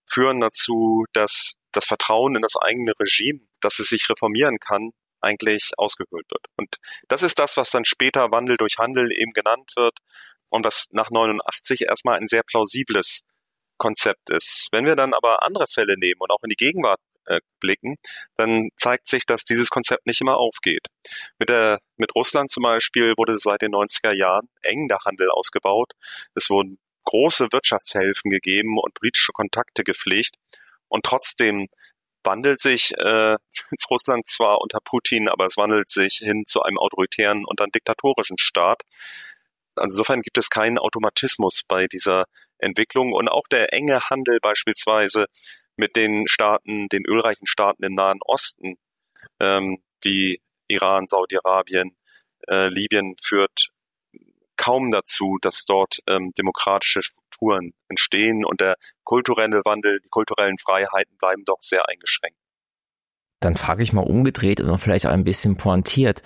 [0.05, 4.91] führen dazu, dass das Vertrauen in das eigene Regime, dass es sich reformieren kann,
[5.21, 6.45] eigentlich ausgehöhlt wird.
[6.57, 9.97] Und das ist das, was dann später Wandel durch Handel eben genannt wird
[10.49, 13.21] und was nach 89 erstmal ein sehr plausibles
[13.81, 14.67] Konzept ist.
[14.71, 17.95] Wenn wir dann aber andere Fälle nehmen und auch in die Gegenwart äh, blicken,
[18.37, 20.85] dann zeigt sich, dass dieses Konzept nicht immer aufgeht.
[21.39, 25.93] Mit, der, mit Russland zum Beispiel wurde seit den 90er Jahren eng der Handel ausgebaut.
[26.35, 30.35] Es wurden große Wirtschaftshilfen gegeben und politische Kontakte gepflegt.
[30.87, 31.67] Und trotzdem
[32.23, 33.35] wandelt sich äh,
[33.89, 38.37] Russland zwar unter Putin, aber es wandelt sich hin zu einem autoritären und dann diktatorischen
[38.37, 38.83] Staat.
[39.75, 42.25] Also insofern gibt es keinen Automatismus bei dieser
[42.57, 45.25] Entwicklung und auch der enge Handel beispielsweise
[45.75, 48.75] mit den Staaten, den ölreichen Staaten im Nahen Osten,
[49.39, 51.95] ähm, wie Iran, Saudi-Arabien,
[52.47, 53.69] äh, Libyen, führt
[54.57, 61.17] kaum dazu, dass dort ähm, demokratische Strukturen entstehen und der kulturelle Wandel, die kulturellen Freiheiten
[61.17, 62.37] bleiben doch sehr eingeschränkt.
[63.39, 66.21] Dann frage ich mal umgedreht und vielleicht auch ein bisschen pointiert.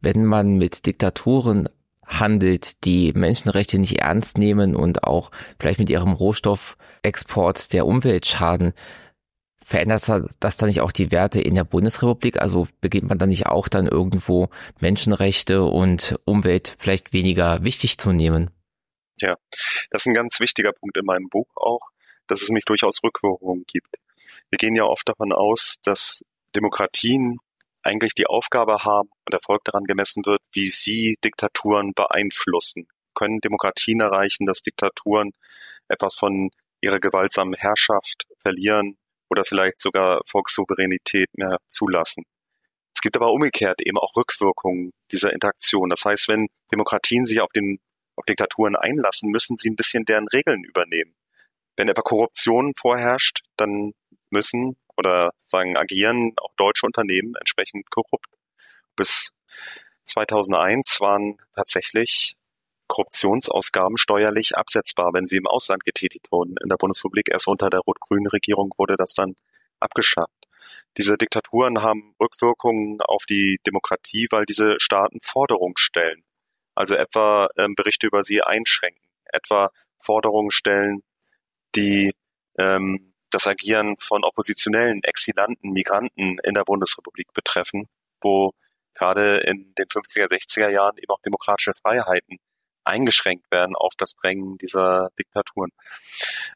[0.00, 1.68] Wenn man mit Diktaturen
[2.08, 5.30] handelt, die Menschenrechte nicht ernst nehmen und auch
[5.60, 8.72] vielleicht mit ihrem Rohstoffexport der Umwelt schaden,
[9.62, 12.40] verändert das dann nicht auch die Werte in der Bundesrepublik?
[12.40, 14.48] Also beginnt man dann nicht auch dann irgendwo
[14.80, 18.50] Menschenrechte und Umwelt vielleicht weniger wichtig zu nehmen?
[19.20, 19.36] Ja,
[19.90, 21.80] das ist ein ganz wichtiger Punkt in meinem Buch auch,
[22.26, 23.96] dass es mich durchaus Rückwirkungen gibt.
[24.48, 26.24] Wir gehen ja oft davon aus, dass
[26.56, 27.38] Demokratien
[27.88, 32.86] eigentlich die Aufgabe haben und Erfolg daran gemessen wird, wie sie Diktaturen beeinflussen.
[33.14, 35.32] Können Demokratien erreichen, dass Diktaturen
[35.88, 38.98] etwas von ihrer gewaltsamen Herrschaft verlieren
[39.30, 42.24] oder vielleicht sogar Volkssouveränität mehr zulassen?
[42.94, 45.88] Es gibt aber umgekehrt eben auch Rückwirkungen dieser Interaktion.
[45.88, 47.78] Das heißt, wenn Demokratien sich auf, den,
[48.16, 51.14] auf Diktaturen einlassen, müssen sie ein bisschen deren Regeln übernehmen.
[51.76, 53.92] Wenn etwa Korruption vorherrscht, dann
[54.30, 58.26] müssen oder sagen agieren auch deutsche Unternehmen entsprechend korrupt.
[58.96, 59.30] Bis
[60.04, 62.34] 2001 waren tatsächlich
[62.88, 66.56] Korruptionsausgaben steuerlich absetzbar, wenn sie im Ausland getätigt wurden.
[66.62, 69.36] In der Bundesrepublik erst unter der rot-grünen Regierung wurde das dann
[69.78, 70.48] abgeschafft.
[70.96, 76.24] Diese Diktaturen haben Rückwirkungen auf die Demokratie, weil diese Staaten Forderungen stellen.
[76.74, 81.02] Also etwa ähm, Berichte über sie einschränken, etwa Forderungen stellen,
[81.76, 82.12] die
[82.58, 87.88] ähm, das Agieren von oppositionellen, Exilanten, Migranten in der Bundesrepublik betreffen,
[88.20, 88.52] wo
[88.94, 92.38] gerade in den 50er, 60er Jahren eben auch demokratische Freiheiten
[92.88, 95.70] eingeschränkt werden auf das Drängen dieser Diktaturen.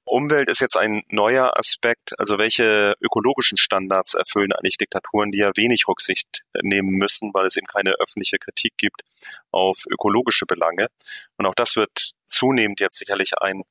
[0.04, 2.18] Umwelt ist jetzt ein neuer Aspekt.
[2.18, 7.56] Also welche ökologischen Standards erfüllen eigentlich Diktaturen, die ja wenig Rücksicht nehmen müssen, weil es
[7.56, 9.02] eben keine öffentliche Kritik gibt
[9.50, 10.88] auf ökologische Belange.
[11.36, 13.62] Und auch das wird zunehmend jetzt sicherlich ein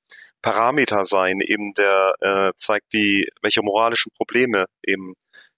[0.42, 5.14] Parameter sein, eben der äh, zeigt, wie welche moralischen Probleme eben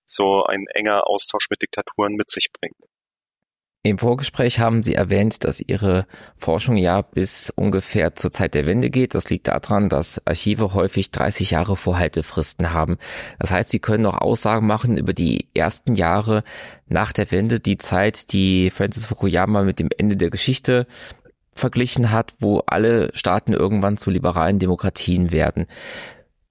[0.05, 2.75] so ein enger Austausch mit Diktaturen mit sich bringt.
[3.85, 6.07] Im Vorgespräch haben Sie erwähnt, dass Ihre
[6.37, 9.13] Forschung ja bis ungefähr zur Zeit der Wende geht.
[9.13, 12.97] Das liegt daran, dass Archive häufig 30 Jahre Vorhaltefristen haben.
[13.39, 16.45] Das heißt, Sie können auch Aussagen machen über die ersten Jahre
[16.87, 20.87] nach der Wende, die Zeit, die Francis Fukuyama mit dem Ende der Geschichte
[21.55, 25.67] verglichen hat, wo alle Staaten irgendwann zu liberalen Demokratien werden.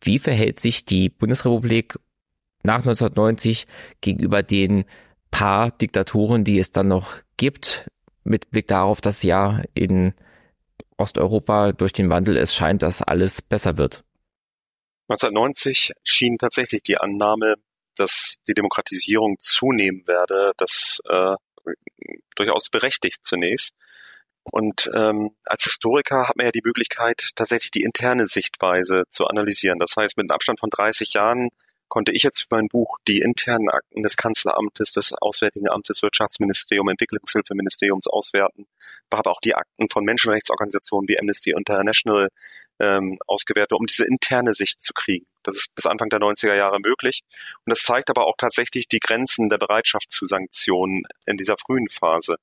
[0.01, 1.99] Wie verhält sich die Bundesrepublik
[2.63, 3.67] nach 1990
[4.01, 4.85] gegenüber den
[5.31, 7.89] paar Diktaturen, die es dann noch gibt,
[8.25, 10.15] mit Blick darauf, dass ja in
[10.97, 14.05] Osteuropa durch den Wandel es scheint, dass alles besser wird?
[15.09, 17.57] 1990 schien tatsächlich die Annahme,
[17.97, 21.35] dass die Demokratisierung zunehmen werde, das äh,
[22.37, 23.75] durchaus berechtigt zunächst.
[24.51, 29.79] Und ähm, als Historiker hat man ja die Möglichkeit, tatsächlich die interne Sichtweise zu analysieren.
[29.79, 31.51] Das heißt, mit einem Abstand von 30 Jahren
[31.93, 36.89] konnte ich jetzt für mein Buch die internen Akten des Kanzleramtes, des Auswärtigen Amtes, Wirtschaftsministerium,
[36.89, 38.67] Entwicklungshilfeministeriums auswerten,
[39.13, 42.29] habe auch die Akten von Menschenrechtsorganisationen wie Amnesty International
[42.81, 45.27] ähm, ausgewertet, um diese interne Sicht zu kriegen.
[45.43, 47.25] Das ist bis Anfang der 90er Jahre möglich.
[47.67, 51.91] Und das zeigt aber auch tatsächlich die Grenzen der Bereitschaft zu Sanktionen in dieser frühen
[51.91, 52.37] Phase.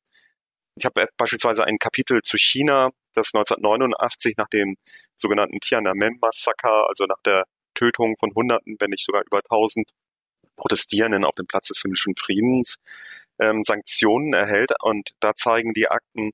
[0.80, 4.78] Ich habe beispielsweise ein Kapitel zu China dass 1989 nach dem
[5.16, 9.90] sogenannten Tiananmen-Massaker, also nach der Tötung von Hunderten, wenn nicht sogar über 1000
[10.56, 12.78] Protestierenden auf dem Platz des himmlischen Friedens,
[13.40, 14.72] ähm, Sanktionen erhält.
[14.82, 16.32] Und da zeigen die Akten,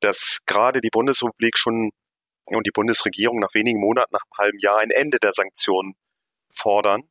[0.00, 1.90] dass gerade die Bundesrepublik schon
[2.44, 5.94] und die Bundesregierung nach wenigen Monaten, nach einem halben Jahr ein Ende der Sanktionen
[6.50, 7.04] fordern,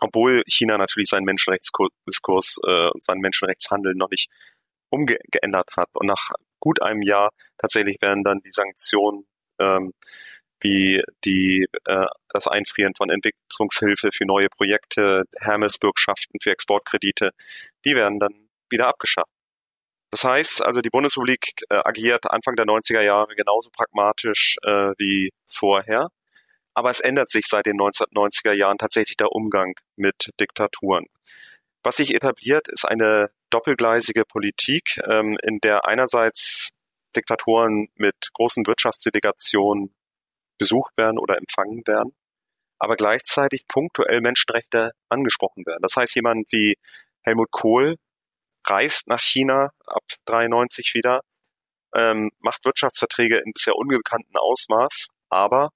[0.00, 4.30] obwohl China natürlich seinen Menschenrechtsdiskurs, äh, seinen Menschenrechtshandeln noch nicht
[4.90, 5.88] umgeändert hat.
[5.94, 6.30] Und nach
[6.60, 9.26] gut einem Jahr tatsächlich werden dann die Sanktionen
[9.60, 9.92] ähm,
[10.60, 17.30] wie die äh, das Einfrieren von Entwicklungshilfe für neue Projekte, Hermes-Bürgschaften für Exportkredite,
[17.84, 19.30] die werden dann wieder abgeschafft.
[20.10, 25.30] Das heißt also, die Bundesrepublik äh, agiert Anfang der 90er Jahre genauso pragmatisch äh, wie
[25.46, 26.08] vorher.
[26.74, 31.06] Aber es ändert sich seit den 1990er Jahren tatsächlich der Umgang mit Diktaturen.
[31.82, 36.70] Was sich etabliert, ist eine doppelgleisige Politik, ähm, in der einerseits
[37.14, 39.94] Diktatoren mit großen Wirtschaftsdelegationen
[40.58, 42.14] besucht werden oder empfangen werden,
[42.78, 45.82] aber gleichzeitig punktuell Menschenrechte angesprochen werden.
[45.82, 46.76] Das heißt, jemand wie
[47.22, 47.96] Helmut Kohl
[48.66, 51.20] reist nach China ab 93 wieder,
[51.94, 55.70] ähm, macht Wirtschaftsverträge in bisher unbekannten Ausmaß, aber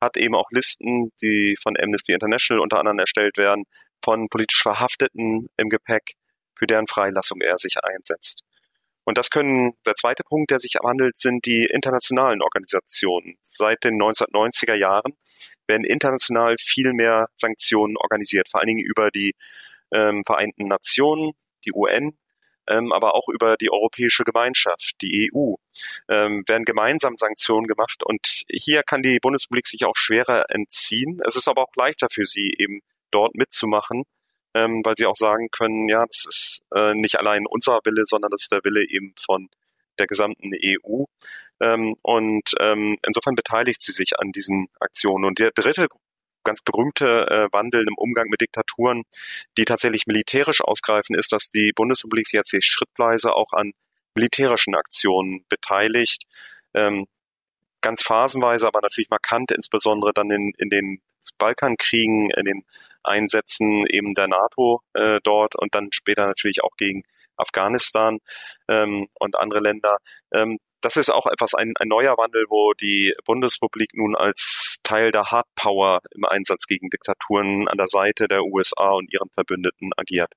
[0.00, 3.64] hat eben auch Listen, die von Amnesty International unter anderem erstellt werden,
[4.02, 6.14] von politisch Verhafteten im Gepäck,
[6.60, 8.44] für deren Freilassung er sich einsetzt.
[9.04, 13.38] Und das können, der zweite Punkt, der sich abhandelt, sind die internationalen Organisationen.
[13.42, 15.14] Seit den 1990er Jahren
[15.66, 19.34] werden international viel mehr Sanktionen organisiert, vor allen Dingen über die
[19.90, 21.32] ähm, Vereinten Nationen,
[21.64, 22.12] die UN,
[22.68, 25.54] ähm, aber auch über die Europäische Gemeinschaft, die EU,
[26.10, 28.02] ähm, werden gemeinsam Sanktionen gemacht.
[28.04, 31.20] Und hier kann die Bundesrepublik sich auch schwerer entziehen.
[31.26, 32.80] Es ist aber auch leichter für sie, eben
[33.10, 34.04] dort mitzumachen,
[34.54, 38.30] ähm, weil sie auch sagen können, ja, das ist äh, nicht allein unser Wille, sondern
[38.30, 39.48] das ist der Wille eben von
[39.98, 41.04] der gesamten EU.
[41.60, 45.24] Ähm, und ähm, insofern beteiligt sie sich an diesen Aktionen.
[45.24, 45.88] Und der dritte
[46.42, 49.04] ganz berühmte äh, Wandel im Umgang mit Diktaturen,
[49.58, 53.72] die tatsächlich militärisch ausgreifen, ist, dass die Bundesrepublik sich jetzt schrittweise auch an
[54.14, 56.24] militärischen Aktionen beteiligt.
[56.74, 57.06] Ähm,
[57.82, 61.00] ganz phasenweise, aber natürlich markant, insbesondere dann in, in den
[61.38, 62.64] Balkankriegen, in den
[63.02, 67.02] Einsätzen eben der NATO äh, dort und dann später natürlich auch gegen
[67.36, 68.18] Afghanistan
[68.68, 69.96] ähm, und andere Länder.
[70.32, 75.10] Ähm, das ist auch etwas ein, ein neuer Wandel, wo die Bundesrepublik nun als Teil
[75.10, 79.90] der Hard Power im Einsatz gegen Diktaturen an der Seite der USA und ihren Verbündeten
[79.96, 80.32] agiert.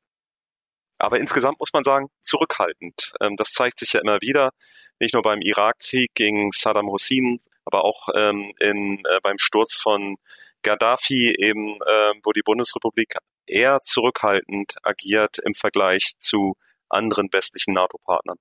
[0.99, 3.14] Aber insgesamt muss man sagen, zurückhaltend.
[3.22, 4.51] Ähm, das zeigt sich ja immer wieder,
[4.99, 10.18] nicht nur beim Irakkrieg gegen Saddam Hussein, aber auch ähm, in, äh, beim Sturz von
[10.64, 16.55] Gaddafi eben, äh, wo die Bundesrepublik eher zurückhaltend agiert im Vergleich zu
[16.89, 18.38] anderen westlichen NATO-Partnern.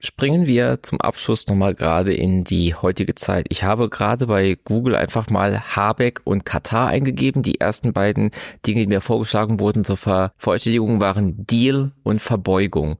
[0.00, 3.46] Springen wir zum Abschluss nochmal gerade in die heutige Zeit.
[3.48, 7.42] Ich habe gerade bei Google einfach mal Habeck und Katar eingegeben.
[7.42, 8.30] Die ersten beiden
[8.64, 12.98] Dinge, die mir vorgeschlagen wurden zur Vervollständigung, waren Deal und Verbeugung.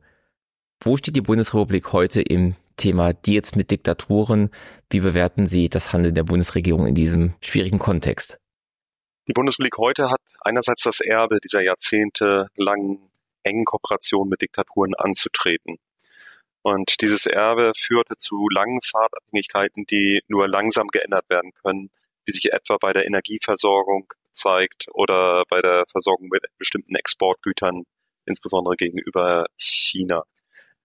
[0.80, 4.50] Wo steht die Bundesrepublik heute im Thema Deals mit Diktaturen?
[4.88, 8.38] Wie bewerten Sie das Handeln der Bundesregierung in diesem schwierigen Kontext?
[9.28, 13.10] Die Bundesrepublik heute hat einerseits das Erbe dieser jahrzehntelangen
[13.42, 15.76] engen Kooperation mit Diktaturen anzutreten.
[16.62, 21.90] Und dieses Erbe führte zu langen Fahrtabhängigkeiten, die nur langsam geändert werden können,
[22.24, 27.84] wie sich etwa bei der Energieversorgung zeigt oder bei der Versorgung mit bestimmten Exportgütern,
[28.24, 30.24] insbesondere gegenüber China.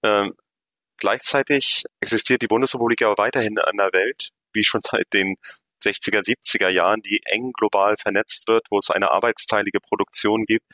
[0.03, 0.35] Ähm,
[0.97, 5.35] gleichzeitig existiert die Bundesrepublik aber weiterhin in einer Welt, wie schon seit den
[5.83, 10.65] 60er, 70er Jahren, die eng global vernetzt wird, wo es eine arbeitsteilige Produktion gibt.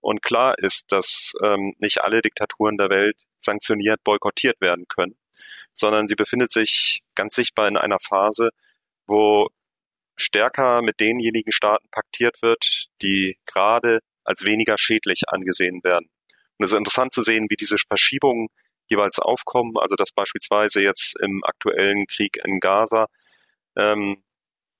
[0.00, 5.16] Und klar ist, dass ähm, nicht alle Diktaturen der Welt sanktioniert, boykottiert werden können,
[5.72, 8.50] sondern sie befindet sich ganz sichtbar in einer Phase,
[9.06, 9.48] wo
[10.16, 16.10] stärker mit denjenigen Staaten paktiert wird, die gerade als weniger schädlich angesehen werden.
[16.58, 18.48] Und es ist interessant zu sehen, wie diese Verschiebungen
[18.90, 23.06] jeweils aufkommen, also dass beispielsweise jetzt im aktuellen Krieg in Gaza
[23.76, 24.22] ähm,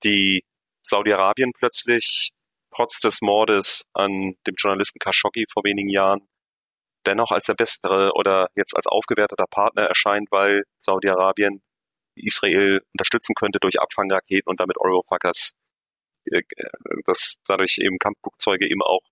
[0.04, 0.44] die
[0.82, 2.32] Saudi-Arabien plötzlich
[2.74, 6.28] trotz des Mordes an dem Journalisten Khashoggi vor wenigen Jahren
[7.06, 11.62] dennoch als der bessere oder jetzt als aufgewerteter Partner erscheint, weil Saudi-Arabien
[12.16, 15.52] Israel unterstützen könnte durch Abfangraketen und damit Europackers,
[16.26, 16.42] äh,
[17.06, 19.02] dass dadurch eben Kampfflugzeuge eben auch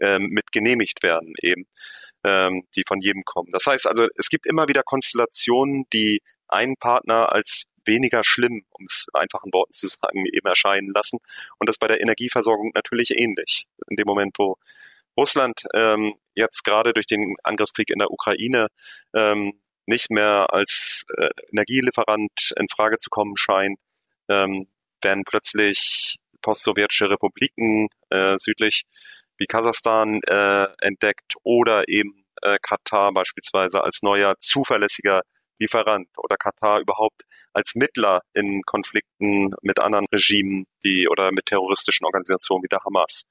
[0.00, 1.66] ähm, mit genehmigt werden, eben,
[2.24, 3.50] ähm, die von jedem kommen.
[3.52, 8.86] Das heißt also, es gibt immer wieder Konstellationen, die einen Partner als weniger schlimm, um
[8.86, 11.18] es in einfachen Worten zu sagen, eben erscheinen lassen.
[11.58, 13.66] Und das bei der Energieversorgung natürlich ähnlich.
[13.88, 14.56] In dem Moment, wo
[15.16, 18.68] Russland ähm, jetzt gerade durch den Angriffskrieg in der Ukraine
[19.14, 23.78] ähm, nicht mehr als äh, Energielieferant in Frage zu kommen scheint,
[24.28, 24.66] ähm,
[25.02, 28.84] werden plötzlich postsowjetische Republiken äh, südlich
[29.38, 35.22] wie Kasachstan äh, entdeckt oder eben äh, Katar beispielsweise als neuer zuverlässiger
[35.58, 37.22] Lieferant oder Katar überhaupt
[37.52, 43.24] als Mittler in Konflikten mit anderen Regimen, die oder mit terroristischen Organisationen wie der Hamas.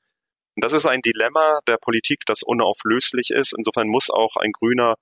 [0.55, 3.53] Und das ist ein Dilemma der Politik, das unauflöslich ist.
[3.57, 4.95] Insofern muss auch ein Grüner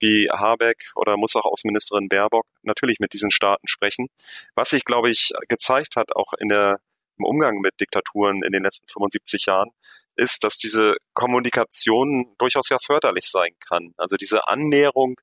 [0.00, 4.08] wie Habeck oder muss auch Außenministerin Baerbock natürlich mit diesen Staaten sprechen.
[4.54, 6.78] Was sich, glaube ich, gezeigt hat, auch in der,
[7.18, 9.70] im Umgang mit Diktaturen in den letzten 75 Jahren,
[10.16, 13.94] ist, dass diese Kommunikation durchaus ja förderlich sein kann.
[13.96, 15.16] Also diese Annäherung,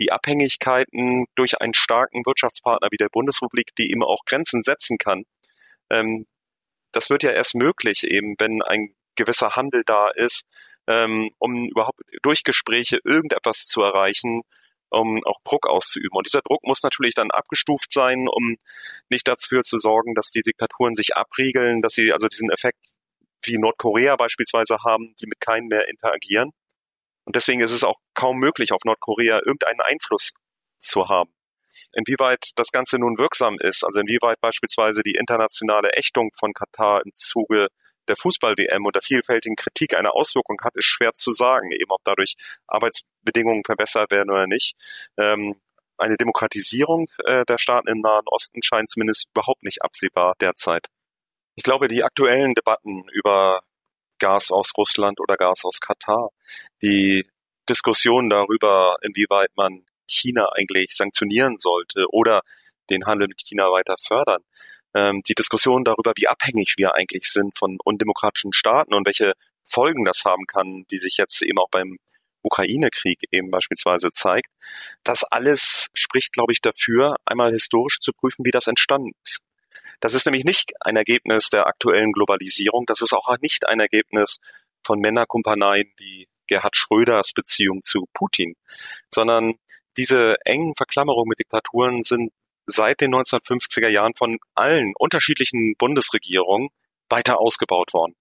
[0.00, 5.24] die Abhängigkeiten durch einen starken Wirtschaftspartner wie der Bundesrepublik, die eben auch Grenzen setzen kann,
[5.90, 6.26] ähm,
[6.92, 10.44] das wird ja erst möglich eben, wenn ein gewisser Handel da ist,
[10.86, 14.42] ähm, um überhaupt durch Gespräche irgendetwas zu erreichen,
[14.90, 16.16] um auch Druck auszuüben.
[16.16, 18.56] Und dieser Druck muss natürlich dann abgestuft sein, um
[19.08, 22.93] nicht dafür zu sorgen, dass die Diktaturen sich abriegeln, dass sie also diesen Effekt
[23.46, 26.50] wie Nordkorea beispielsweise haben, die mit keinem mehr interagieren.
[27.24, 30.32] Und deswegen ist es auch kaum möglich, auf Nordkorea irgendeinen Einfluss
[30.78, 31.32] zu haben.
[31.92, 37.12] Inwieweit das Ganze nun wirksam ist, also inwieweit beispielsweise die internationale Ächtung von Katar im
[37.12, 37.68] Zuge
[38.08, 42.02] der Fußball-WM und der vielfältigen Kritik eine Auswirkung hat, ist schwer zu sagen, eben ob
[42.04, 42.34] dadurch
[42.66, 44.76] Arbeitsbedingungen verbessert werden oder nicht.
[45.16, 45.56] Ähm,
[45.96, 50.88] eine Demokratisierung äh, der Staaten im Nahen Osten scheint zumindest überhaupt nicht absehbar derzeit.
[51.56, 53.62] Ich glaube, die aktuellen Debatten über
[54.18, 56.30] Gas aus Russland oder Gas aus Katar,
[56.82, 57.26] die
[57.68, 62.42] Diskussion darüber, inwieweit man China eigentlich sanktionieren sollte oder
[62.90, 64.42] den Handel mit China weiter fördern,
[64.94, 69.32] ähm, die Diskussion darüber, wie abhängig wir eigentlich sind von undemokratischen Staaten und welche
[69.62, 71.98] Folgen das haben kann, die sich jetzt eben auch beim
[72.42, 74.50] Ukraine-Krieg eben beispielsweise zeigt.
[75.02, 79.40] Das alles spricht, glaube ich, dafür, einmal historisch zu prüfen, wie das entstanden ist.
[80.00, 82.86] Das ist nämlich nicht ein Ergebnis der aktuellen Globalisierung.
[82.86, 84.38] Das ist auch nicht ein Ergebnis
[84.84, 88.54] von Männerkumpaneien wie Gerhard Schröders Beziehung zu Putin,
[89.12, 89.54] sondern
[89.96, 92.32] diese engen Verklammerungen mit Diktaturen sind
[92.66, 96.68] seit den 1950er Jahren von allen unterschiedlichen Bundesregierungen
[97.08, 98.14] weiter ausgebaut worden.